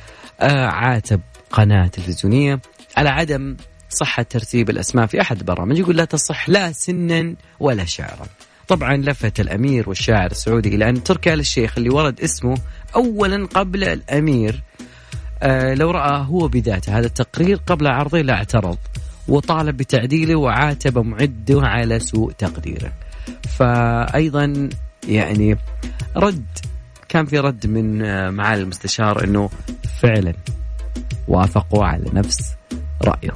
عاتب 0.51 1.21
قناة 1.51 1.88
تلفزيونية 1.88 2.60
على 2.97 3.10
عدم 3.10 3.58
صحة 3.89 4.23
ترتيب 4.23 4.69
الأسماء 4.69 5.06
في 5.06 5.21
أحد 5.21 5.38
البرامج. 5.38 5.79
يقول 5.79 5.97
لا 5.97 6.06
تصح 6.06 6.49
لا 6.49 6.71
سنا 6.71 7.36
ولا 7.60 7.86
شعرا. 7.86 8.25
طبعا 8.67 8.97
لفت 8.97 9.39
الأمير 9.39 9.89
والشاعر 9.89 10.32
السعودي 10.32 10.75
إلى 10.75 10.89
أن 10.89 11.03
تركي 11.03 11.34
آل 11.34 11.39
الشيخ 11.39 11.77
اللي 11.77 11.89
ورد 11.89 12.21
اسمه 12.21 12.58
أولا 12.95 13.45
قبل 13.45 13.84
الأمير. 13.84 14.63
آه 15.41 15.73
لو 15.73 15.91
رأى 15.91 16.25
هو 16.27 16.47
بذاته 16.47 16.99
هذا 16.99 17.06
التقرير 17.06 17.60
قبل 17.67 17.88
عرضه 17.88 18.21
لا 18.21 18.34
اعترض 18.34 18.77
وطالب 19.27 19.77
بتعديله 19.77 20.36
وعاتب 20.36 20.97
معده 20.97 21.62
على 21.62 21.99
سوء 21.99 22.32
تقديره. 22.32 22.91
فأيضا 23.58 24.69
يعني 25.08 25.58
رد 26.15 26.45
كان 27.13 27.26
في 27.26 27.39
رد 27.39 27.67
من 27.67 28.06
آه، 28.06 28.30
معالي 28.30 28.62
المستشار 28.62 29.23
إنه 29.23 29.49
فعلا 30.02 30.34
وافقوا 31.28 31.86
على 31.86 32.06
نفس 32.13 32.56
رأيه. 33.04 33.34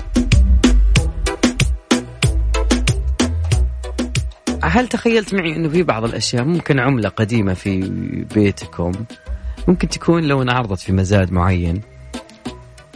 هل 4.63 4.87
تخيلت 4.87 5.33
معي 5.33 5.55
إنه 5.55 5.69
في 5.69 5.83
بعض 5.83 6.03
الأشياء 6.03 6.43
ممكن 6.43 6.79
عملة 6.79 7.09
قديمة 7.09 7.53
في 7.53 7.79
بيتكم 8.35 8.91
ممكن 9.67 9.89
تكون 9.89 10.23
لو 10.23 10.41
انعرضت 10.41 10.79
في 10.79 10.93
مزاد 10.93 11.31
معين؟ 11.31 11.81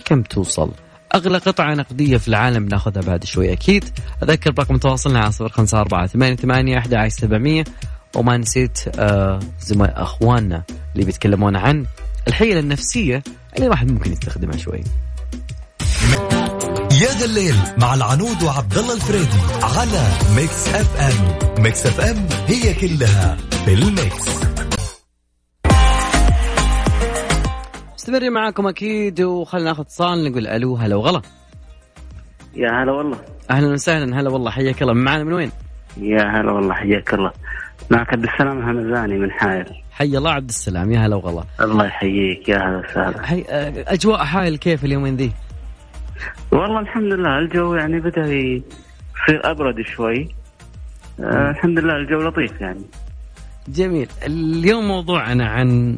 كم 0.06 0.22
توصل؟ 0.22 0.72
أغلى 1.15 1.38
قطعة 1.38 1.74
نقدية 1.74 2.17
في 2.17 2.28
العالم 2.28 2.65
ناخذها 2.65 3.02
بعد 3.02 3.24
شوي 3.24 3.54
أكيد. 3.54 3.86
أذكر 4.24 4.54
رقم 4.60 4.78
تواصلنا 4.78 5.20
على 5.20 5.32
صفر 5.32 5.50
خمسة 5.50 5.80
أربعة 5.80 6.08
ثمانية 6.08 6.36
ثمانية 6.36 6.78
أحد 6.78 6.94
عشر 6.94 7.15
سبعمية 7.15 7.63
وما 8.15 8.38
نسيت 8.38 8.80
آه 9.00 9.39
زملاء 9.60 10.02
أخواننا 10.04 10.63
اللي 10.93 11.06
بيتكلمون 11.06 11.56
عن 11.56 11.86
الحيلة 12.28 12.60
النفسية 12.60 13.24
اللي 13.56 13.65
الواحد 13.65 13.91
ممكن 13.91 14.12
يستخدمها 14.12 14.58
شوي. 14.58 14.84
يا 16.91 17.08
ذا 17.19 17.26
الليل 17.26 17.56
مع 17.78 17.93
العنود 17.93 18.43
وعبد 18.43 18.78
الله 18.78 18.93
الفريدي 18.93 19.38
على 19.63 20.08
Mix 20.36 20.68
FM. 20.68 21.64
Mix 21.64 21.86
FM 21.86 22.28
هي 22.47 22.74
كلها 22.74 23.38
في 23.65 23.74
ال 23.74 23.87
mix. 23.87 24.42
مستمرين 27.95 28.34
معاكم 28.34 28.67
أكيد 28.67 29.21
وخلنا 29.21 29.65
ناخذ 29.65 29.82
اتصال 29.82 30.32
نقول 30.32 30.47
ألو 30.47 30.76
هلا 30.76 30.95
وغلا. 30.95 31.21
يا 32.56 32.84
هلا 32.84 32.91
والله. 32.91 33.17
أهلا 33.52 33.67
وسهلا 33.67 34.19
هلا 34.19 34.30
والله 34.30 34.52
حياك 34.52 34.82
الله. 34.82 34.93
معنا 34.93 35.24
من 35.24 35.34
وين؟ 35.34 35.52
يا 35.97 36.24
هلا 36.24 36.52
والله 36.52 36.74
حياك 36.74 37.13
الله. 37.13 37.32
معك 37.89 38.13
عبد 38.13 38.24
السلام 38.24 38.70
همزاني 38.70 39.20
من 39.20 39.32
حائل. 39.32 39.65
حي 39.91 40.17
الله 40.17 40.32
عبد 40.32 40.50
السلام 40.50 40.91
يا 40.91 41.00
هلا 41.00 41.15
وغلا. 41.15 41.44
الله 41.62 41.86
يحييك 41.86 42.50
يا 42.50 42.58
هلا 42.58 42.78
وسهلا. 42.78 43.26
حي... 43.26 43.44
أجواء 43.88 44.24
حائل 44.24 44.58
كيف 44.58 44.86
اليومين 44.86 45.15
ذي؟ 45.15 45.32
والله 46.52 46.80
الحمد 46.80 47.13
لله 47.13 47.39
الجو 47.39 47.76
يعني 47.76 48.00
بدأ 48.00 48.26
يصير 48.26 49.41
أبرد 49.44 49.82
شوي. 49.82 50.30
آه 51.20 51.50
الحمد 51.50 51.80
لله 51.80 51.96
الجو 51.96 52.17
لطيف 52.17 52.62
يعني. 52.62 52.82
جميل. 53.67 54.08
اليوم 54.26 54.88
موضوعنا 54.88 55.50
عن 55.50 55.98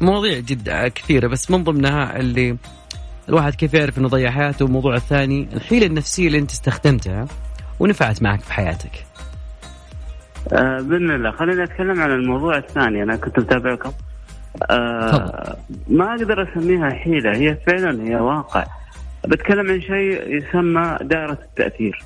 مواضيع 0.00 0.38
جدا 0.38 0.88
كثيرة 0.88 1.28
بس 1.28 1.50
من 1.50 1.64
ضمنها 1.64 2.16
اللي 2.16 2.56
الواحد 3.28 3.54
كيف 3.54 3.74
يعرف 3.74 3.98
إنه 3.98 4.08
ضيع 4.08 4.30
حياته 4.30 4.64
والموضوع 4.64 4.94
الثاني 4.94 5.48
الحيلة 5.52 5.86
النفسية 5.86 6.26
اللي 6.26 6.38
أنت 6.38 6.50
استخدمتها 6.50 7.26
ونفعت 7.80 8.22
معك 8.22 8.40
في 8.40 8.52
حياتك 8.52 9.05
آه 10.52 10.80
بإذن 10.80 11.10
الله. 11.10 11.30
خليني 11.30 11.64
أتكلم 11.64 12.00
عن 12.00 12.10
الموضوع 12.10 12.56
الثاني. 12.56 13.02
أنا 13.02 13.16
كنت 13.16 13.38
متابعكم. 13.38 13.92
آه 14.70 15.56
ما 15.88 16.14
أقدر 16.14 16.42
أسميها 16.42 16.90
حيلة. 16.90 17.36
هي 17.36 17.56
فعلا 17.66 18.02
هي 18.08 18.16
واقع. 18.16 18.64
بتكلم 19.26 19.70
عن 19.70 19.80
شيء 19.80 20.36
يسمى 20.36 20.98
دائرة 21.02 21.38
التأثير. 21.42 22.04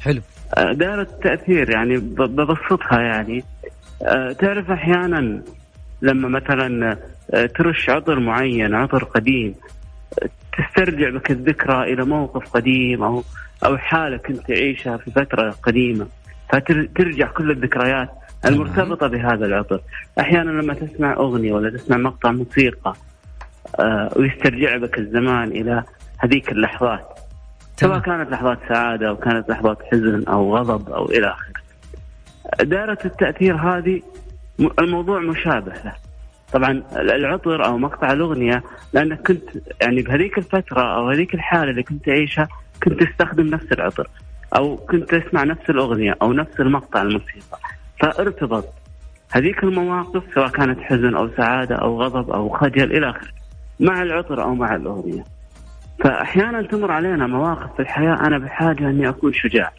حلو. 0.00 0.20
آه 0.54 0.72
دائرة 0.72 1.02
التأثير 1.02 1.70
يعني 1.70 1.96
ببسطها 1.96 3.00
يعني. 3.00 3.44
آه 4.02 4.32
تعرف 4.32 4.70
أحيانا 4.70 5.42
لما 6.02 6.28
مثلا 6.28 6.96
آه، 7.34 7.46
ترش 7.46 7.90
عطر 7.90 8.20
معين 8.20 8.74
عطر 8.74 9.04
قديم 9.04 9.54
تسترجع 10.58 11.10
بك 11.10 11.30
الذكرى 11.30 11.92
إلى 11.92 12.04
موقف 12.04 12.50
قديم 12.50 13.02
أو 13.02 13.22
أو 13.64 13.78
حاله 13.78 14.16
كنت 14.16 14.48
تعيشها 14.48 14.96
في 14.96 15.10
فترة 15.10 15.50
قديمة. 15.62 16.06
فترجع 16.52 17.26
كل 17.26 17.50
الذكريات 17.50 18.10
المرتبطة 18.46 19.06
بهذا 19.06 19.46
العطر. 19.46 19.80
أحيانا 20.20 20.50
لما 20.50 20.74
تسمع 20.74 21.12
أغنية 21.12 21.52
ولا 21.52 21.70
تسمع 21.70 21.96
مقطع 21.96 22.32
موسيقى 22.32 22.94
آه 23.80 24.10
ويسترجع 24.16 24.76
بك 24.76 24.98
الزمان 24.98 25.48
إلى 25.48 25.84
هذيك 26.18 26.52
اللحظات. 26.52 27.18
سواء 27.76 27.98
كانت 27.98 28.30
لحظات 28.30 28.58
سعادة 28.68 29.08
أو 29.08 29.16
كانت 29.16 29.50
لحظات 29.50 29.78
حزن 29.92 30.24
أو 30.28 30.56
غضب 30.56 30.90
أو 30.90 31.04
إلى 31.04 31.28
آخره. 31.28 31.56
دائرة 32.64 32.98
التأثير 33.04 33.56
هذه 33.56 34.02
الموضوع 34.78 35.20
مشابه 35.20 35.72
له. 35.84 35.92
طبعا 36.52 36.82
العطر 36.92 37.64
أو 37.64 37.78
مقطع 37.78 38.12
الأغنية 38.12 38.62
لانك 38.92 39.26
كنت 39.26 39.42
يعني 39.82 40.02
بهذيك 40.02 40.38
الفترة 40.38 40.96
أو 40.96 41.10
هذيك 41.10 41.34
الحالة 41.34 41.70
اللي 41.70 41.82
كنت 41.82 42.04
تعيشها 42.06 42.48
كنت 42.82 43.02
تستخدم 43.02 43.46
نفس 43.46 43.72
العطر. 43.72 44.08
أو 44.56 44.76
كنت 44.76 45.14
تسمع 45.14 45.44
نفس 45.44 45.70
الأغنية 45.70 46.16
أو 46.22 46.32
نفس 46.32 46.60
المقطع 46.60 47.02
الموسيقى. 47.02 47.58
فارتبط. 48.00 48.64
هذيك 49.30 49.64
المواقف 49.64 50.22
سواء 50.34 50.48
كانت 50.48 50.80
حزن 50.80 51.14
أو 51.16 51.28
سعادة 51.36 51.76
أو 51.76 52.02
غضب 52.02 52.30
أو 52.30 52.48
خجل 52.48 52.96
إلى 52.96 53.10
آخره 53.10 53.30
مع 53.80 54.02
العطر 54.02 54.42
أو 54.42 54.54
مع 54.54 54.74
الأغنية. 54.74 55.24
فأحيانا 56.04 56.62
تمر 56.62 56.90
علينا 56.90 57.26
مواقف 57.26 57.74
في 57.76 57.82
الحياة 57.82 58.14
أنا 58.14 58.38
بحاجة 58.38 58.90
أني 58.90 59.08
أكون 59.08 59.32
شجاع. 59.32 59.72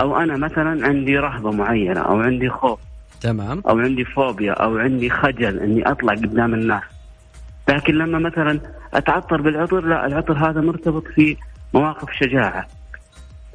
أو 0.00 0.16
أنا 0.16 0.36
مثلا 0.36 0.86
عندي 0.86 1.18
رهبة 1.18 1.50
معينة 1.50 2.00
أو 2.00 2.20
عندي 2.20 2.50
خوف. 2.50 2.78
تمام. 3.20 3.62
أو 3.68 3.78
عندي 3.78 4.04
فوبيا 4.04 4.52
أو 4.52 4.78
عندي 4.78 5.10
خجل 5.10 5.58
أني 5.58 5.90
أطلع 5.90 6.12
قدام 6.12 6.54
الناس. 6.54 6.82
لكن 7.68 7.94
لما 7.94 8.18
مثلا 8.18 8.60
أتعطر 8.94 9.40
بالعطر 9.40 9.80
لا 9.80 10.06
العطر 10.06 10.50
هذا 10.50 10.60
مرتبط 10.60 11.04
في 11.14 11.36
مواقف 11.74 12.12
شجاعة. 12.12 12.66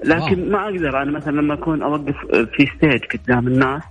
لكن 0.04 0.42
wow. 0.42 0.50
ما 0.50 0.64
أقدر 0.64 1.02
أنا 1.02 1.12
مثلا 1.12 1.32
لما 1.42 1.54
أكون 1.54 1.82
أوقف 1.82 2.16
في 2.32 2.70
stage 2.78 3.06
قدام 3.06 3.48
الناس 3.48 3.82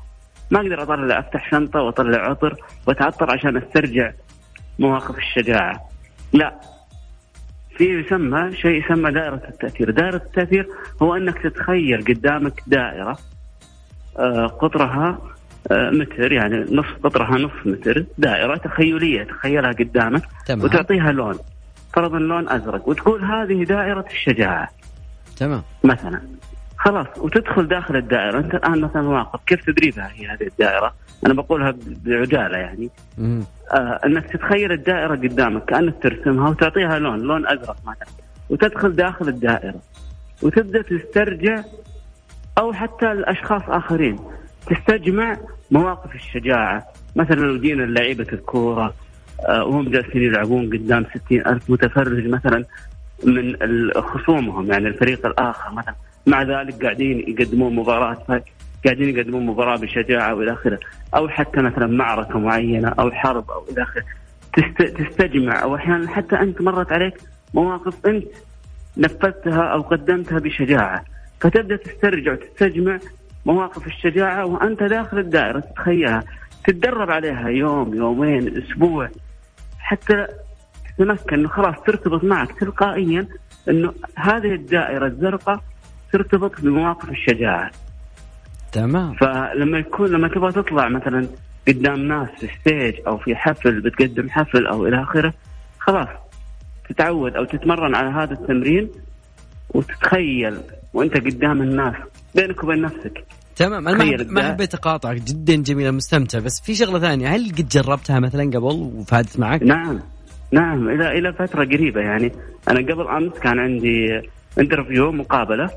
ما 0.51 0.61
أقدر 0.61 0.83
أطلع 0.83 1.19
أفتح 1.19 1.51
شنطة 1.51 1.81
وأطلع 1.81 2.19
عطر 2.31 2.57
وأتعطر 2.87 3.31
عشان 3.31 3.57
أسترجع 3.57 4.13
مواقف 4.79 5.19
الشجاعة 5.19 5.89
لا 6.33 6.61
في 7.77 7.85
يسمى 7.85 8.57
شيء 8.57 8.85
يسمى 8.85 9.11
دائرة 9.11 9.43
التأثير 9.49 9.91
دائرة 9.91 10.17
التأثير 10.17 10.69
هو 11.03 11.17
أنك 11.17 11.39
تتخيل 11.43 12.05
قدامك 12.05 12.63
دائرة 12.67 13.19
آه، 14.19 14.47
قطرها 14.47 15.19
آه، 15.71 15.91
متر 15.91 16.33
يعني 16.33 16.57
نص 16.57 16.87
قطرها 17.05 17.39
نص 17.39 17.67
متر 17.67 18.05
دائرة 18.19 18.57
تخيلية 18.57 19.23
تخيلها 19.23 19.73
قدامك 19.73 20.23
تمام. 20.47 20.65
وتعطيها 20.65 21.13
لون 21.13 21.39
فرضا 21.93 22.19
لون 22.19 22.49
أزرق 22.49 22.89
وتقول 22.89 23.25
هذه 23.25 23.65
دائرة 23.65 24.05
الشجاعة 24.11 24.69
تمام. 25.41 25.63
مثلا. 25.85 26.21
خلاص 26.79 27.07
وتدخل 27.17 27.69
داخل 27.69 27.97
الدائرة. 27.97 28.39
أنت 28.39 28.55
الآن 28.55 28.81
مثلا 28.81 29.09
واقف 29.09 29.41
كيف 29.47 29.65
تدريبها 29.67 30.11
هي 30.15 30.27
هذه 30.27 30.47
الدائرة؟ 30.47 30.95
أنا 31.27 31.35
بقولها 31.35 31.75
بعجالة 32.05 32.59
يعني. 32.59 32.91
آه 33.73 34.01
أنك 34.07 34.27
تتخيل 34.27 34.73
الدائرة 34.73 35.17
قدامك 35.17 35.65
كأنك 35.65 35.95
ترسمها 36.03 36.51
وتعطيها 36.51 36.99
لون 36.99 37.21
لون 37.21 37.47
أزرق 37.47 37.77
مثلا. 37.87 38.09
وتدخل 38.51 38.97
داخل 38.97 39.29
الدائرة. 39.29 39.81
وتبدأ 40.43 40.83
تسترجع 40.83 41.63
أو 42.59 42.73
حتى 42.73 43.13
الأشخاص 43.13 43.63
آخرين. 43.69 44.19
تستجمع 44.67 45.37
مواقف 45.71 46.15
الشجاعة. 46.15 46.87
مثلا 47.17 47.37
لو 47.37 47.61
جينا 47.61 47.83
لعيبة 47.83 48.27
الكورة 48.33 48.95
آه، 49.49 49.65
وهم 49.65 49.91
جالسين 49.91 50.23
يلعبون 50.23 50.67
قدام 50.67 51.07
ستين 51.15 51.47
ألف 51.47 51.71
متفرج 51.71 52.29
مثلا. 52.29 52.65
من 53.25 53.57
خصومهم 54.03 54.73
يعني 54.73 54.89
الفريق 54.89 55.27
الآخر 55.27 55.73
مثلا. 55.73 55.95
مع 56.27 56.43
ذلك 56.43 56.83
قاعدين 56.83 57.25
يقدمون 57.29 57.75
مباراة 57.75 58.43
قاعدين 58.85 59.19
يقدمون 59.19 59.47
مباراة 59.47 59.77
بشجاعة 59.77 60.35
وإلى 60.35 60.53
آخره. 60.53 60.79
أو 61.15 61.29
حتى 61.29 61.61
مثلا 61.61 61.87
معركة 61.87 62.39
معينة 62.39 62.89
أو 62.89 63.11
حرب 63.11 63.51
أو 63.51 63.65
إلى 63.71 63.83
آخره. 63.83 64.05
تستجمع. 64.77 65.63
أو 65.63 65.77
أحيانا 65.77 66.09
حتى 66.09 66.37
أنت 66.37 66.63
مرت 66.63 66.93
عليك 66.93 67.21
مواقف 67.55 68.07
أنت 68.07 68.27
نفذتها 68.97 69.63
أو 69.63 69.81
قدمتها 69.81 70.39
بشجاعة. 70.39 71.05
فتبدأ 71.41 71.77
تسترجع 71.77 72.33
وتستجمع 72.33 72.99
مواقف 73.47 73.87
الشجاعة 73.87 74.47
وأنت 74.47 74.83
داخل 74.83 75.19
الدائرة 75.19 75.61
تتخيلها. 75.61 76.25
تتدرب 76.65 77.11
عليها 77.11 77.49
يوم 77.49 77.95
يومين 77.95 78.63
أسبوع. 78.63 79.09
حتى 79.79 80.27
تتمكن 81.01 81.39
أنه 81.39 81.49
خلاص 81.49 81.75
ترتبط 81.87 82.25
معك 82.25 82.61
تلقائيا 82.61 83.27
أنه 83.69 83.93
هذه 84.17 84.55
الدائرة 84.55 85.07
الزرقاء 85.07 85.61
ترتبط 86.13 86.61
بمواقف 86.61 87.11
الشجاعة. 87.11 87.71
تمام. 88.73 89.15
فلما 89.15 89.79
يكون 89.79 90.11
لما 90.11 90.29
تبغى 90.29 90.53
تطلع 90.53 90.89
مثلا 90.89 91.27
قدام 91.69 92.01
ناس 92.01 92.29
في 92.41 92.49
ستيج 92.61 92.95
أو 93.07 93.19
في 93.19 93.37
حفل 93.37 93.81
بتقدم 93.81 94.31
حفل 94.31 94.67
أو 94.67 94.87
إلى 94.87 95.03
آخره 95.03 95.35
خلاص 95.79 96.09
تتعود 96.89 97.37
أو 97.37 97.45
تتمرن 97.45 97.95
على 97.95 98.11
هذا 98.11 98.33
التمرين 98.33 98.91
وتتخيل 99.71 100.57
وأنت 100.95 101.17
قدام 101.17 101.63
الناس 101.63 101.95
بينك 102.35 102.65
وبين 102.65 102.81
نفسك. 102.81 103.25
تمام. 103.57 103.89
أنا 103.89 104.25
ما 104.29 104.49
حبيت 104.49 104.75
اقاطعك 104.75 105.17
جدا 105.17 105.57
جميله 105.57 105.91
مستمتع 105.91 106.39
بس 106.39 106.61
في 106.61 106.75
شغلة 106.75 106.99
ثانية 106.99 107.29
هل 107.29 107.49
قد 107.49 107.69
جربتها 107.69 108.21
مثلا 108.21 108.43
قبل 108.43 108.91
وفادت 108.95 109.39
معك؟ 109.39 109.63
نعم. 109.63 110.01
نعم 110.53 110.89
إلى 110.89 111.19
إلى 111.19 111.33
فترة 111.33 111.65
قريبة 111.65 112.01
يعني. 112.01 112.33
أنا 112.69 112.81
قبل 112.81 113.09
أمس 113.09 113.39
كان 113.39 113.59
عندي 113.59 114.21
interview 114.59 115.13
مقابلة 115.13 115.71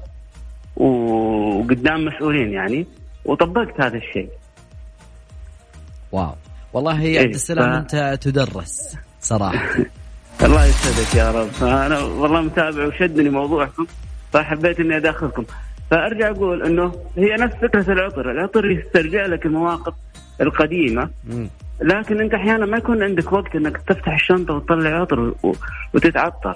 وقدام 0.76 2.06
مسؤولين 2.06 2.54
يعني 2.54 2.88
وطبقت 3.26 3.82
هذا 3.82 3.98
الشيء. 3.98 4.30
wow. 6.12 6.36
والله 6.74 7.02
يا 7.02 7.22
عبد 7.22 7.34
السلام 7.34 7.72
ف... 7.72 7.76
أنت 7.76 8.18
تدرس 8.22 8.98
صراحة. 9.22 9.70
الله 10.46 10.66
يسعدك 10.66 11.16
يا 11.16 11.32
رب. 11.32 11.68
أنا 11.68 12.00
والله 12.00 12.42
متابع 12.42 12.88
وشدني 12.88 13.30
موضوعكم 13.30 13.86
فحبيت 14.34 14.80
إني 14.80 14.98
أداخلكم. 14.98 15.46
فأرجع 15.92 16.30
أقول 16.30 16.64
إنه 16.64 16.96
هي 17.18 17.36
نفس 17.36 17.56
فكرة 17.56 17.94
العطر، 17.94 18.32
العطر 18.32 18.72
يسترجع 18.72 19.26
لك 19.26 19.46
المواقف 19.46 19.94
القديمة. 20.42 21.10
لكن 21.84 22.22
انت 22.22 22.34
أحيانا 22.34 22.66
ما 22.66 22.78
يكون 22.78 23.04
عندك 23.04 23.34
وقت 23.34 23.56
انك 23.56 23.78
تفتح 23.78 24.14
الشنطة 24.14 24.54
وتطلع 24.54 24.90
عطر 24.90 25.34
وتتعطر. 25.94 26.56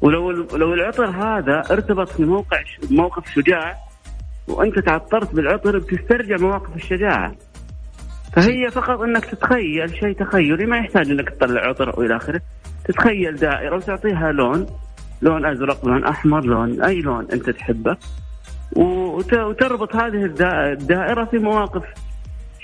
ولو 0.00 0.30
لو 0.30 0.74
العطر 0.74 1.06
هذا 1.06 1.62
ارتبط 1.70 2.08
في 2.08 2.24
موقع 2.24 2.62
موقف 2.90 3.30
شجاع 3.34 3.76
وانت 4.48 4.78
تعطرت 4.78 5.34
بالعطر 5.34 5.78
بتسترجع 5.78 6.36
مواقف 6.40 6.76
الشجاعة. 6.76 7.34
فهي 8.32 8.70
فقط 8.70 9.00
انك 9.00 9.24
تتخيل 9.24 9.90
شيء 9.90 10.12
تخيلي 10.12 10.66
ما 10.66 10.78
يحتاج 10.78 11.10
انك 11.10 11.30
تطلع 11.30 11.60
عطر 11.68 11.96
أو 11.96 12.02
إلى 12.02 12.16
آخره. 12.16 12.40
تتخيل 12.84 13.36
دائرة 13.36 13.76
وتعطيها 13.76 14.32
لون 14.32 14.66
لون 15.22 15.46
أزرق 15.46 15.86
لون 15.86 16.04
أحمر 16.04 16.44
لون 16.44 16.82
أي 16.82 17.00
لون 17.00 17.26
انت 17.32 17.50
تحبه. 17.50 17.96
وتربط 18.76 19.96
هذه 19.96 20.24
الدائرة 20.24 21.24
في 21.24 21.38
مواقف 21.38 21.82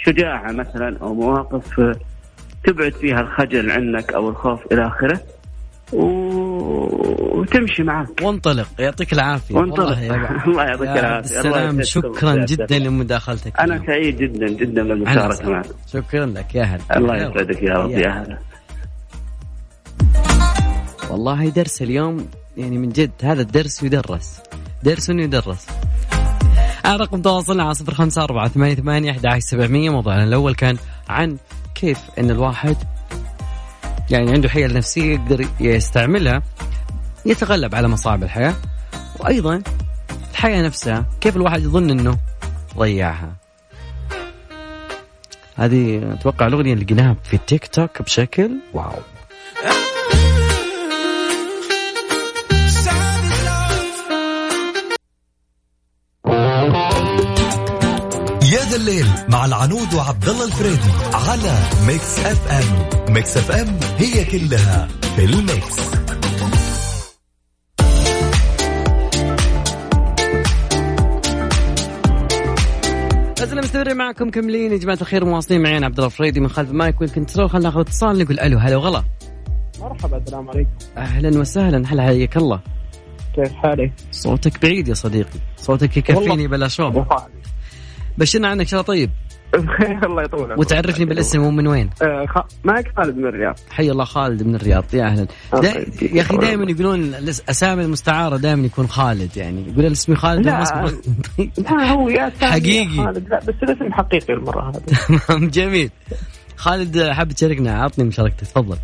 شجاعة 0.05 0.53
مثلا 0.53 0.99
أو 1.03 1.15
مواقف 1.15 1.81
تبعد 2.65 2.93
فيها 2.93 3.21
الخجل 3.21 3.71
عنك 3.71 4.12
أو 4.12 4.29
الخوف 4.29 4.73
إلى 4.73 4.87
آخره 4.87 5.21
وتمشي 7.43 7.83
معك. 7.83 8.09
وانطلق 8.23 8.69
يعطيك 8.79 9.12
العافية. 9.12 9.55
وانطلق. 9.55 9.99
الله 10.49 10.65
يعطيك 10.65 10.88
العافية. 10.88 11.38
السلام. 11.38 11.83
شكرا 11.83 12.45
جدا 12.45 12.79
لمداخلتك. 12.79 13.61
أنا 13.61 13.87
سعيد 13.87 14.17
جدا 14.17 14.47
جدا 14.47 14.83
بالمشاركة 14.83 15.51
معك. 15.51 15.67
شكرا 15.93 16.27
لك 16.27 16.55
يا 16.55 16.62
هلا. 16.62 16.97
الله 16.97 17.17
يسعدك 17.17 17.62
يا 17.62 17.73
رب 17.73 17.91
يا 17.91 18.11
هلا. 18.11 18.38
والله 21.11 21.49
درس 21.49 21.83
اليوم 21.83 22.29
يعني 22.57 22.79
من 22.79 22.88
جد 22.88 23.11
هذا 23.23 23.43
الدرس 23.43 23.83
يدرس. 23.83 24.41
درس 24.83 25.09
يدرس. 25.09 25.67
رقم 26.87 27.23
تواصلنا 27.23 27.62
على 27.62 27.75
صفر 27.75 27.95
خمسة 27.95 28.23
أربعة 28.25 28.49
ثمانية 28.49 28.75
ثمانية 28.75 29.11
أحد 29.11 29.38
سبعمية. 29.38 29.90
موضوعنا 29.90 30.25
الأول 30.25 30.55
كان 30.55 30.77
عن 31.09 31.37
كيف 31.75 31.99
أن 32.18 32.31
الواحد 32.31 32.77
يعني 34.11 34.31
عنده 34.33 34.49
حيل 34.49 34.75
نفسية 34.75 35.14
يقدر 35.14 35.47
يستعملها 35.61 36.42
يتغلب 37.27 37.75
على 37.75 37.88
مصاعب 37.88 38.23
الحياة 38.23 38.55
وأيضا 39.21 39.62
الحياة 40.31 40.62
نفسها 40.62 41.07
كيف 41.21 41.37
الواحد 41.37 41.62
يظن 41.62 41.90
أنه 41.90 42.18
ضيعها. 42.79 43.33
هذه 45.57 46.12
أتوقع 46.12 46.47
الأغنية 46.47 46.73
اللي 46.73 46.85
لقيناها 46.85 47.16
في 47.25 47.35
التيك 47.35 47.66
توك 47.66 48.03
بشكل 48.03 48.51
wow. 48.75 48.92
ذا 58.73 58.79
الليل 58.79 59.07
مع 59.29 59.45
العنود 59.45 59.95
وعبد 59.95 60.29
الله 60.29 60.45
الفريدي 60.45 60.93
على 61.15 61.59
Mix 61.87 62.18
FM. 62.18 63.12
Mix 63.14 63.37
FM 63.37 63.79
هي 63.99 64.25
كلها 64.25 64.89
في 65.17 65.25
ال 65.25 65.38
mix. 65.38 65.92
مستمرين 73.63 73.97
معكم 73.97 74.31
مكملين 74.31 74.73
يا 74.73 74.77
جماعة 74.77 74.99
الخير 75.01 75.25
مواصلين 75.25 75.63
معي 75.63 75.77
أنا 75.77 75.87
عبد 75.87 75.99
الله 75.99 76.09
فريدي 76.09 76.41
من 76.41 76.49
خلف 76.49 76.71
ال 76.71 76.78
mic 76.78 77.01
وال 77.01 77.12
control 77.12 77.51
خلينا 77.51 77.69
ناخذ 77.69 77.81
اتصال 77.81 78.19
نقول 78.19 78.41
ألو 78.41 78.59
هلا 78.59 78.77
وغلا. 78.77 79.05
مرحبا 79.81 80.17
السلام 80.17 80.51
عليكم. 80.51 80.71
أهلا 80.97 81.41
وسهلا 81.41 81.93
هلا 81.93 82.03
حياك 82.03 82.37
الله؟ 82.37 82.61
كيف 83.35 83.53
حالك؟ 83.53 83.93
صوتك 84.11 84.63
بعيد 84.63 84.89
يا 84.89 84.95
صديقي 84.95 85.39
صوتك 85.57 85.97
يكفيني 85.97 86.49
بلا 86.49 86.69
شوب 86.69 87.07
بشرنا 88.18 88.48
عنك 88.48 88.66
شو 88.68 88.81
طيب؟ 88.81 89.11
بخير 89.53 89.98
الله 90.11 90.22
يطول 90.22 90.59
وتعرفني 90.59 91.05
بالاسم 91.05 91.42
ومن 91.42 91.66
وين؟ 91.66 91.90
آه 92.03 92.27
خ... 92.27 92.38
معك 92.64 92.92
خالد 92.96 93.16
من 93.16 93.27
الرياض. 93.27 93.55
حي 93.70 93.90
الله 93.90 94.05
خالد 94.05 94.42
من 94.42 94.55
الرياض 94.55 94.85
يا 94.94 95.05
أهلا. 95.05 95.27
دا... 95.53 95.87
يا 96.03 96.22
أخي 96.22 96.37
دائما 96.37 96.70
يقولون 96.70 97.01
الاسامي 97.01 97.85
المستعارة 97.85 98.37
دائما 98.37 98.66
يكون 98.66 98.87
خالد 98.87 99.37
يعني. 99.37 99.64
يقول 99.68 99.92
اسمي 99.92 100.16
خالد 100.16 100.46
لا 100.46 100.64
لا 101.59 101.90
هو 101.92 102.09
يا 102.09 102.33
حقيقي. 102.40 102.96
خالد. 103.05 103.29
لا 103.29 103.38
بس 103.38 103.55
الاسم 103.62 103.92
حقيقي 103.92 104.33
المرة 104.35 104.70
هذه. 104.70 104.83
تمام 105.29 105.48
جميل. 105.48 105.90
خالد 106.57 107.03
حاب 107.03 107.33
تشاركنا؟ 107.33 107.83
عطني 107.83 108.05
مشاركتك 108.05 108.40
تفضل. 108.40 108.77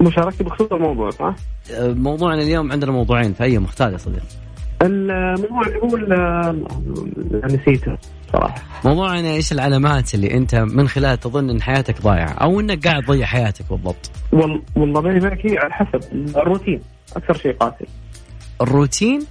مشاركتي 0.00 0.44
بخصوص 0.44 0.72
الموضوع 0.72 1.10
صح؟ 1.10 1.34
موضوعنا 1.80 2.42
اليوم 2.42 2.72
عندنا 2.72 2.92
موضوعين 2.92 3.32
فأي 3.32 3.58
مختار 3.58 3.92
يا 3.92 3.96
صديقي. 3.96 4.26
الموضوع 4.82 5.62
اللي 5.66 5.78
هو 5.78 6.54
نسيته. 7.46 7.98
صراحة. 8.32 8.62
موضوعنا 8.84 9.30
إيش 9.30 9.52
العلامات 9.52 10.14
اللي 10.14 10.34
أنت 10.34 10.54
من 10.54 10.88
خلالها 10.88 11.14
تظن 11.14 11.50
إن 11.50 11.62
حياتك 11.62 12.02
ضايعة؟ 12.02 12.30
أو 12.30 12.60
إنك 12.60 12.86
قاعد 12.88 13.02
تضيع 13.02 13.26
حياتك 13.26 13.64
بالضبط. 13.70 14.10
وال... 14.32 14.62
والله 14.76 15.00
بيني 15.00 15.18
وبينك 15.18 15.58
على 15.58 15.72
حسب 15.72 16.00
الروتين. 16.36 16.80
أكثر 17.16 17.36
شيء 17.36 17.52
قاتل. 17.52 17.86
الروتين؟ 18.60 19.26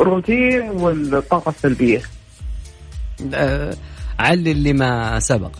الروتين 0.00 0.70
والطاقة 0.70 1.48
السلبية. 1.48 2.00
أه... 3.34 3.74
علي 4.18 4.52
اللي 4.52 4.72
ما 4.72 5.18
سبق. 5.18 5.50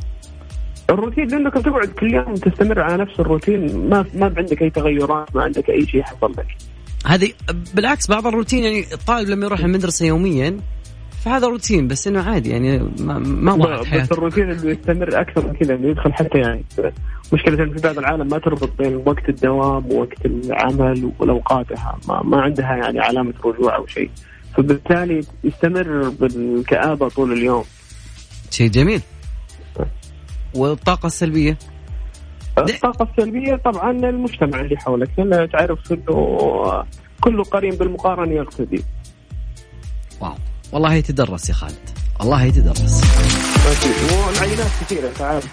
الروتين 0.90 1.29
لأنك 1.29 1.55
تقعد 1.55 1.88
كل 1.88 2.14
يوم 2.14 2.35
تستمر 2.35 2.81
على 2.81 3.03
نفس 3.03 3.20
الروتين 3.20 3.88
ما 3.88 4.05
ما 4.14 4.35
عندك 4.37 4.62
أي 4.62 4.70
تغيرات 4.70 5.37
ما 5.37 5.42
عندك 5.42 5.70
أي 5.70 5.87
شيء 5.87 6.03
حصل 6.03 6.33
لك. 6.33 6.46
هذه 7.07 7.33
بالعكس 7.74 8.09
بعض 8.09 8.26
الروتين 8.26 8.64
يعني 8.64 8.85
الطالب 8.92 9.29
لما 9.29 9.46
يروح 9.46 9.61
المدرسة 9.61 10.07
يوميا 10.07 10.57
فهذا 11.24 11.46
روتين 11.46 11.88
بس 11.88 12.06
إنه 12.06 12.22
عادي 12.22 12.50
يعني 12.50 12.78
ما 12.98 13.18
ما 13.18 13.85
حياته 13.85 14.02
بس 14.02 14.12
الروتين 14.12 14.50
اللي 14.50 14.70
يستمر 14.70 15.20
أكثر 15.20 15.46
من 15.46 15.54
كذا 15.54 15.74
إنه 15.74 15.88
يدخل 15.88 16.12
حتى 16.12 16.38
يعني 16.38 16.64
مشكلة 17.33 17.56
في 17.56 17.80
بعض 17.83 17.98
العالم 17.98 18.28
ما 18.28 18.38
تربط 18.38 18.70
بين 18.78 18.96
وقت 19.06 19.28
الدوام 19.28 19.92
ووقت 19.92 20.26
العمل 20.26 21.12
والأوقاتها 21.18 21.98
ما, 22.09 22.22
ما 22.22 22.40
عندها 22.40 22.76
يعني 22.76 23.00
علامة 23.00 23.35
رجوع 23.44 23.76
أو 23.76 23.87
شيء. 23.87 24.11
فبالتالي 24.56 25.20
يستمر 25.44 26.09
بالكآبة 26.09 27.09
طول 27.09 27.33
اليوم. 27.33 27.64
شيء 28.50 28.70
جميل. 28.70 29.00
والطاقة 30.54 31.06
السلبية؟ 31.06 31.59
الطاقة 32.59 33.09
السلبية 33.11 33.56
طبعا 33.56 33.90
المجتمع 33.90 34.61
اللي 34.61 34.76
حولك 34.76 35.11
لأن 35.18 35.50
تعرف 35.50 35.92
إنه 35.92 36.85
كل 37.20 37.44
قرين 37.44 37.70
بالمقارنة 37.70 38.33
يقتدي. 38.35 38.85
واو. 40.20 40.35
والله 40.72 40.94
يتدرس 40.94 41.48
يا 41.48 41.54
خالد. 41.54 41.74
والله 42.20 42.44
يتدرس. 42.44 43.02
والعينات 44.26 44.70
كثيرة 44.80 45.09
أنت 45.09 45.20
عارف. 45.20 45.46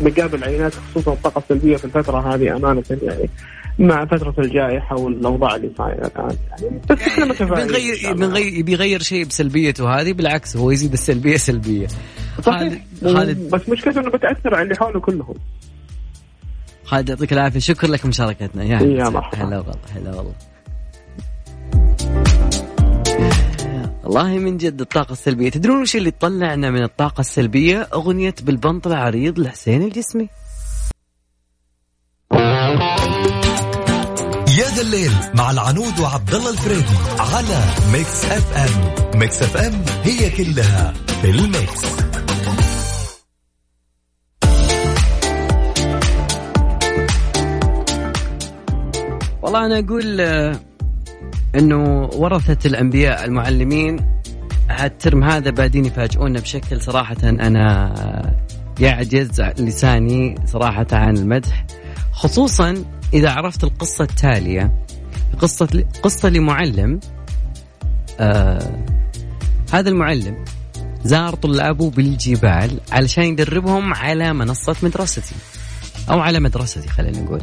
بقابل 0.00 0.44
عينات 0.44 0.74
خصوصا 0.74 1.12
الطاقة 1.12 1.38
السلبية 1.38 1.76
في 1.76 1.84
الفترة 1.84 2.34
هذه 2.34 2.56
أمانة 2.56 2.82
يعني 3.02 3.30
مع 3.78 4.04
فترة 4.04 4.34
الجائحة 4.38 4.96
والأوضاع 4.96 5.56
اللي 5.56 5.70
صايرة 5.78 6.06
الآن 6.06 6.36
يعني 6.50 6.80
بس 6.90 6.98
إحنا 6.98 7.24
متفائلين 7.24 7.66
بنغير 7.66 8.14
بنغير 8.14 8.62
بيغير 8.62 9.02
شيء 9.02 9.24
بسلبيته 9.24 10.00
هذه 10.00 10.12
بالعكس 10.12 10.56
هو 10.56 10.70
يزيد 10.70 10.92
السلبية 10.92 11.36
سلبية. 11.36 11.86
خالد 12.42 12.80
خالد 13.04 13.50
بس 13.50 13.68
مشكلته 13.68 14.00
إنه 14.00 14.10
بتأثر 14.10 14.54
على 14.54 14.62
اللي 14.62 14.76
حوله 14.76 15.00
كلهم. 15.00 15.34
خالد 16.84 17.08
يعطيك 17.08 17.32
العافية. 17.32 17.60
شكرا 17.60 17.90
لك 17.90 18.06
مشاركتنا. 18.06 18.64
يا 18.64 18.80
يا 18.80 19.08
مرحبا. 19.08 19.44
هلا 19.44 19.58
والله 19.58 19.74
هلا 19.96 20.16
والله. 20.16 20.34
والله 24.10 24.38
من 24.38 24.56
جد 24.56 24.80
الطاقة 24.80 25.12
السلبية. 25.12 25.50
تدرون 25.50 25.82
وش 25.82 25.96
اللي 25.96 26.10
طلعنا 26.10 26.70
من 26.70 26.82
الطاقة 26.82 27.20
السلبية؟ 27.20 27.88
أغنية 27.94 28.34
بالبنط 28.42 28.86
العريض 28.86 29.38
لحسين 29.38 29.82
الجسمي. 29.82 30.28
يا 34.58 34.68
ذا 34.74 34.82
الليل 34.82 35.12
مع 35.34 35.50
العنود 35.50 35.98
وعبد 36.00 36.34
الله 36.34 36.50
الفريدي 36.50 36.96
على 37.18 37.64
Mix 37.92 38.24
FM. 38.24 39.18
Mix 39.18 39.42
FM 39.42 39.84
هي 40.02 40.30
كلها 40.30 40.94
في 41.22 41.30
ال 41.30 41.41
mix. 41.41 41.84
والله 49.42 49.66
أنا 49.66 49.78
أقول 49.78 50.20
آه، 50.20 50.69
إنه 51.58 52.10
ورثة 52.12 52.68
الأنبياء 52.68 53.24
المعلمين 53.24 53.96
هالترم 54.70 55.24
هذا 55.24 55.50
بادين 55.50 55.84
يفاجئونا 55.84 56.40
بشكل 56.40 56.80
صراحة 56.80 57.16
أنا 57.24 58.36
يعجز 58.80 59.40
لساني 59.40 60.34
صراحة 60.46 60.86
عن 60.92 61.16
المدح 61.16 61.66
خصوصا 62.12 62.84
إذا 63.14 63.30
عرفت 63.30 63.64
القصة 63.64 64.04
التالية 64.04 64.72
قصة 65.38 65.84
قصة 66.02 66.28
لمعلم 66.28 67.00
آه 68.20 68.84
هذا 69.72 69.88
المعلم 69.88 70.44
زار 71.04 71.34
طلابه 71.34 71.90
بالجبال 71.90 72.80
علشان 72.92 73.24
يدربهم 73.24 73.94
على 73.94 74.32
منصة 74.32 74.76
مدرستي 74.82 75.34
أو 76.10 76.20
على 76.20 76.40
مدرستي 76.40 76.88
خلينا 76.88 77.20
نقول. 77.20 77.40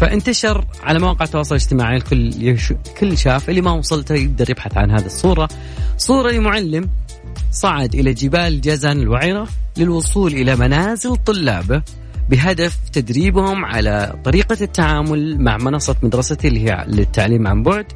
فانتشر 0.00 0.64
على 0.82 0.98
مواقع 0.98 1.24
التواصل 1.24 1.54
الاجتماعي. 1.54 1.96
الكل 1.96 2.32
يش... 2.42 2.72
كل 3.00 3.18
شاف 3.18 3.50
اللي 3.50 3.60
ما 3.60 3.72
وصلته 3.72 4.14
يقدر 4.14 4.50
يبحث 4.50 4.76
عن 4.76 4.90
هذه 4.90 5.06
الصورة. 5.06 5.48
صورة 5.98 6.30
لمعلم 6.30 6.90
صعد 7.52 7.94
إلى 7.94 8.14
جبال 8.14 8.60
جازان 8.60 8.98
الوعره 9.00 9.48
للوصول 9.76 10.32
إلى 10.32 10.56
منازل 10.56 11.16
طلابه 11.16 11.82
بهدف 12.28 12.78
تدريبهم 12.92 13.64
على 13.64 14.18
طريقة 14.24 14.56
التعامل 14.60 15.40
مع 15.40 15.56
منصة 15.56 15.96
مدرستي 16.02 16.48
اللي 16.48 16.70
هي 16.70 16.84
للتعليم 16.88 17.46
عن 17.46 17.62
بعد. 17.62 17.86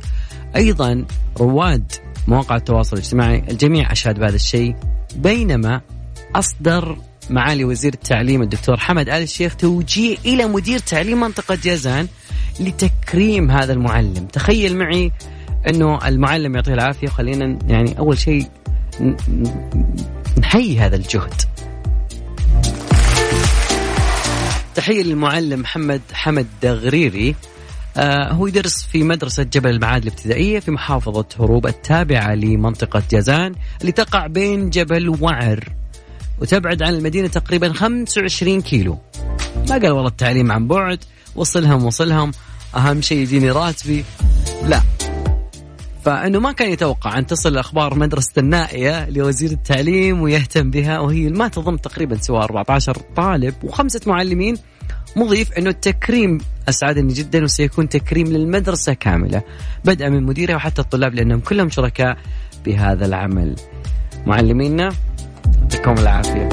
أيضا 0.57 1.05
رواد 1.41 1.93
مواقع 2.29 2.57
التواصل 2.57 2.97
الاجتماعي 2.97 3.45
الجميع 3.51 3.93
اشاد 3.93 4.19
بهذا 4.19 4.37
الشيء 4.37 4.77
بينما 5.17 5.81
أصدر 6.35 6.97
معالي 7.31 7.65
وزير 7.65 7.95
التعليم 7.95 8.43
الدكتور 8.43 8.77
حمد 8.77 9.09
آل 9.09 9.23
الشيخ 9.23 9.57
توجيه 9.57 10.17
إلى 10.25 10.47
مدير 10.47 10.79
تعليم 10.79 11.21
منطقة 11.21 11.59
جازان 11.63 12.09
لتكريم 12.61 13.51
هذا 13.51 13.73
المعلم. 13.73 14.27
تخيل 14.33 14.77
معي 14.77 15.13
أنه 15.69 16.09
المعلم 16.09 16.55
يعطيه 16.55 16.75
العافية. 16.75 17.09
وخلينا 17.09 17.59
يعني 17.67 17.99
أول 17.99 18.19
شيء 18.19 18.47
نحيي 20.39 20.79
هذا 20.79 20.97
الجهد. 20.97 21.43
تحية 24.75 25.03
للمعلم 25.03 25.61
محمد 25.61 26.01
حمد 26.13 26.47
دغريري. 26.63 27.35
آه 27.97 28.33
هو 28.33 28.47
يدرس 28.47 28.83
في 28.93 29.03
مدرسة 29.03 29.43
جبل 29.43 29.71
المعاد 29.71 30.03
الابتدائية 30.03 30.61
في 30.61 30.71
محافظة 30.71 31.27
هروب 31.41 31.67
التابعة 31.67 32.35
لمنطقة 32.35 33.03
جازان 33.11 33.55
اللي 33.81 33.93
تقع 33.93 34.27
بين 34.27 34.71
جبل 34.71 35.09
وعر. 35.09 35.84
وتبعد 36.41 36.83
عن 36.83 36.95
المدينة 36.95 37.29
تقريبا 37.29 37.73
25 37.73 38.61
كيلو. 38.61 38.99
ما 39.71 39.79
قال 39.79 39.91
والله 39.91 40.09
التعليم 40.09 40.53
عن 40.53 40.69
بعد 40.69 40.99
وصلهم 41.37 41.85
وصلهم. 41.85 42.33
أهم 42.77 43.01
شيء 43.01 43.19
يجيني 43.19 43.51
راتبي. 43.51 44.05
لا. 44.67 44.83
فإنه 46.05 46.39
ما 46.39 46.53
كان 46.53 46.71
يتوقع 46.71 47.19
أن 47.19 47.27
تصل 47.27 47.57
أخبار 47.57 47.95
مدرسة 47.95 48.33
النائية 48.39 49.11
لوزير 49.11 49.51
التعليم 49.51 50.23
ويهتم 50.23 50.71
بها 50.71 50.99
وهي 50.99 51.29
ما 51.29 51.49
تضم 51.49 51.77
تقريبا 51.77 52.17
سوى 52.17 52.39
14 52.39 52.97
طالب 53.17 53.55
وخمسة 53.65 54.01
معلمين. 54.07 54.57
مضيف 55.17 55.53
إنه 55.53 55.71
التكريم 55.71 56.39
أسعدني 56.69 57.13
جدا 57.13 57.45
وسيكون 57.45 57.89
تكريم 57.89 58.27
للمدرسة 58.27 58.93
كاملة. 58.93 59.43
بدءا 59.85 60.09
من 60.09 60.23
مديرها 60.23 60.57
وحتى 60.57 60.83
الطلاب 60.83 61.15
لأنهم 61.15 61.41
كلهم 61.41 61.71
شركاء 61.71 62.19
بهذا 62.67 63.07
العمل. 63.07 63.57
معلمينا 64.27 64.93
يعطيكم 65.63 65.93
العافية. 65.93 66.49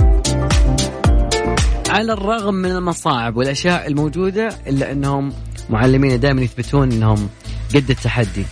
على 1.90 2.14
الرغم 2.14 2.54
من 2.54 2.72
المصاعب 2.72 3.38
والأشياء 3.38 3.88
الموجودة 3.88 4.50
إلا 4.68 4.92
أنهم 4.92 5.34
معلمين 5.70 6.20
دائما 6.20 6.42
يثبتون 6.42 6.92
أنهم 6.92 7.30
قد 7.76 7.90
التحدي. 7.90 8.46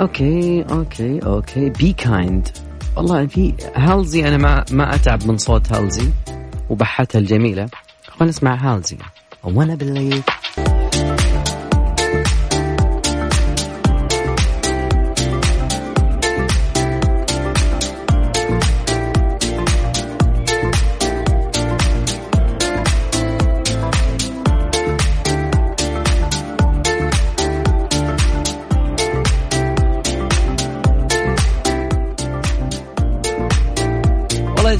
okay 0.00 0.64
okay 0.70 1.20
okay. 1.26 1.70
Be 1.70 1.92
Kind 1.92 2.48
والله 2.96 3.26
في 3.26 3.54
Halsey 3.74 4.28
أنا 4.28 4.36
ما 4.36 4.64
ما 4.70 4.94
أتعب 4.94 5.26
من 5.26 5.38
صوت 5.38 5.72
Halsey 5.72 6.08
وبحتها 6.70 7.18
الجميلة. 7.18 7.68
خلينا 8.08 8.30
نسمع 8.30 8.54
هالزي. 8.54 8.96
وأنا 9.44 9.74
بالليل 9.74 10.22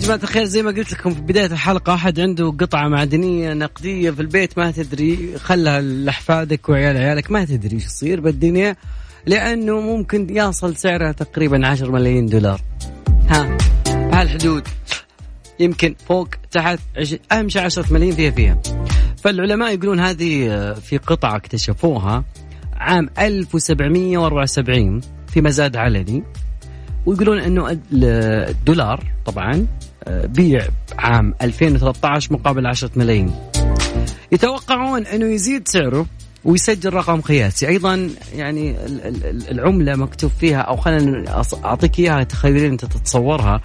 جماعة 0.05 0.21
الخير 0.23 0.45
زي 0.45 0.63
ما 0.63 0.71
قلت 0.71 0.93
لكم 0.93 1.15
في 1.15 1.21
بداية 1.21 1.47
الحلقة 1.47 1.95
أحد 1.95 2.21
عنده 2.21 2.51
قطعة 2.61 2.89
معدنية 2.89 3.53
نقدية 3.53 4.11
في 4.11 4.21
البيت 4.21 4.59
ما 4.59 4.71
تدري 4.71 5.39
خلها 5.39 5.81
لأحفادك 5.81 6.69
وعيال 6.69 6.97
عيالك 6.97 7.31
ما 7.31 7.45
تدري 7.45 7.77
إيش 7.77 7.85
يصير 7.85 8.21
بالدنيا 8.21 8.77
لأنه 9.27 9.81
ممكن 9.81 10.37
يصل 10.37 10.77
سعرها 10.77 11.13
تقريبا 11.13 11.67
10 11.67 11.91
ملايين 11.91 12.27
دولار. 12.27 12.61
ها 13.29 13.59
بهالحدود 13.87 14.69
يمكن 15.61 15.95
فوق 16.09 16.29
تحت 16.51 16.79
عش... 16.97 17.17
أهم 17.33 17.49
شيء 17.49 17.63
10 17.63 17.93
ملايين 17.93 18.15
فيها 18.15 18.31
فيها. 18.31 18.63
فالعلماء 19.23 19.75
يقولون 19.75 20.01
هذه 20.01 20.51
آه، 20.51 20.73
في 20.73 20.97
قطعة 20.97 21.37
اكتشفوها 21.37 22.25
عام 22.73 23.11
1774 23.19 25.01
في 25.27 25.41
مزاد 25.41 25.77
علني 25.77 26.23
ويقولون 27.07 27.39
إنه 27.39 27.79
الدولار 27.93 29.05
طبعا 29.27 29.55
آه، 29.55 29.84
بيع 30.09 30.67
عام 30.99 31.35
2013 31.43 32.33
مقابل 32.33 32.67
10 32.67 32.91
ملايين. 32.97 33.35
يتوقعون 34.33 35.07
إنه 35.07 35.27
يزيد 35.27 35.69
سعره 35.69 36.07
ويسجل 36.45 36.95
رقم 36.95 37.21
قياسي. 37.21 37.69
أيضا 37.69 38.11
يعني 38.35 38.77
العملة 39.51 39.97
مكتوب 39.97 40.31
فيها 40.41 40.61
أو 40.61 40.77
خلينا 40.77 41.43
أعطيك 41.65 41.99
إياها 41.99 42.23
تخيلين 42.23 42.71
أنت 42.71 42.85
تتصورها. 42.85 43.61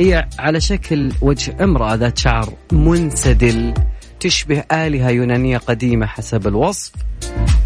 هي 0.00 0.28
على 0.38 0.60
شكل 0.60 1.12
وجه 1.20 1.56
امرأة 1.64 1.94
ذات 1.94 2.18
شعر 2.18 2.52
منسدل 2.72 3.74
تشبه 4.20 4.64
آلهة 4.72 5.10
يونانية 5.10 5.58
قديمة 5.58 6.06
حسب 6.06 6.46
الوصف. 6.46 6.92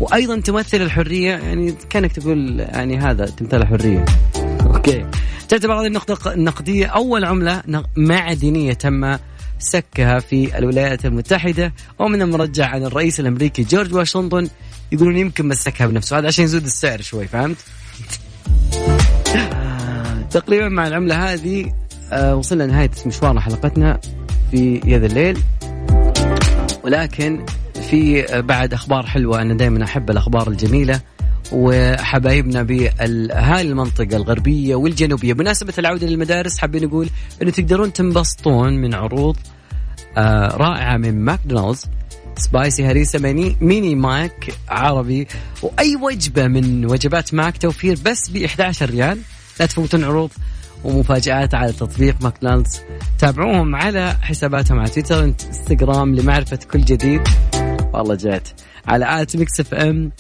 وأيضا 0.01 0.40
تمثل 0.40 0.82
الحرية 0.82 1.30
يعني 1.30 1.74
كأنك 1.90 2.12
تقول 2.12 2.61
يعني 2.61 2.99
هذا 2.99 3.24
تمثال 3.24 3.62
الحرية 3.62 4.05
أوكي. 4.66 5.07
تعتبر 5.49 5.80
هذه 5.80 5.86
النقطة 5.86 6.32
النقدية. 6.32 6.86
أول 6.86 7.24
عملة 7.24 7.62
معدنية 7.96 8.72
تم 8.72 9.16
سكها 9.59 10.18
في 10.18 10.59
الولايات 10.59 11.07
المتحدة 11.07 11.72
ومن 11.99 12.22
المرجع 12.22 12.66
عن 12.66 12.84
الرئيس 12.84 13.20
الأمريكي 13.20 13.62
جورج 13.62 13.94
واشنطن 13.94 14.49
يقولون 14.92 15.16
يمكن 15.16 15.49
مسكها 15.49 15.86
بنفسه. 15.86 16.18
هذا 16.18 16.26
عشان 16.26 16.44
يزود 16.44 16.64
السعر 16.64 17.01
شوي 17.01 17.26
فهمت؟ 17.26 17.57
تقريبا 20.30 20.68
مع 20.68 20.86
العملة 20.86 21.32
هذه 21.32 21.72
آه، 22.12 22.36
وصلنا 22.36 22.62
لنهاية 22.62 22.90
مشوارنا 23.07 23.40
حلقتنا 23.40 24.01
في 24.51 24.80
يد 24.84 25.05
الليل. 25.05 25.38
ولكن 26.84 27.46
في 27.90 28.26
بعد 28.42 28.74
أخبار 28.74 29.07
حلوة 29.07 29.42
أنا 29.42 29.55
دائما 29.55 29.84
أحب 29.84 30.11
الأخبار 30.11 30.49
الجميلة. 30.49 31.01
وحبايبنا 31.53 32.62
بهاي 32.62 33.61
المنطقة 33.62 34.16
الغربية 34.16 34.74
والجنوبية. 34.74 35.32
بمناسبة 35.32 35.74
العودة 35.78 36.07
للمدارس 36.07 36.59
حابين 36.59 36.84
نقول 36.84 37.09
أنه 37.42 37.51
تقدرون 37.51 37.92
تنبسطون 37.92 38.72
من 38.72 38.94
عروض 38.94 39.36
آه 40.16 40.57
رائعة 40.57 40.96
من 40.96 41.24
ماكدونالدز 41.24 41.86
spicy 42.36 42.86
هريسة 42.86 43.18
mini, 43.18 43.57
mini 43.61 43.95
ماك 43.94 44.55
عربي 44.68 45.26
وأي 45.62 45.96
وجبة 45.96 46.46
من 46.46 46.84
وجبات 46.84 47.34
ماك 47.34 47.59
توفير 47.59 47.99
بس 48.05 48.30
ب 48.30 48.36
11 48.36 48.90
ريال. 48.90 49.18
لا 49.61 49.66
تفوتون 49.66 50.05
عروض 50.05 50.30
ومفاجآت 50.84 51.55
على 51.55 51.72
تطبيق 51.72 52.22
ماكدونالدز. 52.22 52.80
تابعوهم 53.18 53.74
على 53.74 54.16
حساباتهم 54.22 54.78
على 54.78 54.90
تويتر 54.90 55.24
إنستغرام 55.24 56.14
لمعرفة 56.14 56.59
كل 56.72 56.80
جديد. 56.80 57.20
والله 57.94 58.14
جات 58.14 58.49
على 58.86 59.22
at 59.22 59.36
Mix 59.36 59.61
FM. 59.61 60.12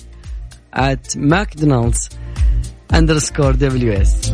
ماكدونالدز 1.16 2.08
underscore 2.94 3.54
WS 3.54 4.32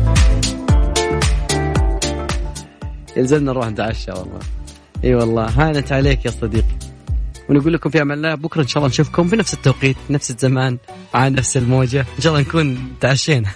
يلزمنا 3.17 3.51
نروح 3.51 3.67
نتعشى 3.67 4.11
والله. 4.11 4.39
إي 5.03 5.15
والله 5.15 5.45
هانت 5.45 5.91
عليك 5.91 6.25
يا 6.25 6.31
صديقي 6.31 6.75
ونقول 7.49 7.73
لكم 7.73 7.89
في 7.89 8.01
أمان 8.01 8.17
الله 8.17 8.35
بكرة 8.35 8.61
إن 8.61 8.67
شاء 8.67 8.77
الله 8.77 8.89
نشوفكم 8.89 9.27
في 9.27 9.35
نفس 9.35 9.53
التوقيت 9.53 9.97
نفس 10.09 10.31
الزمان 10.31 10.77
مع 11.13 11.27
نفس 11.27 11.57
الموجة. 11.57 11.99
إن 11.99 12.21
شاء 12.21 12.33
الله 12.33 12.47
نكون 12.47 12.93
تعشينا. 13.01 13.49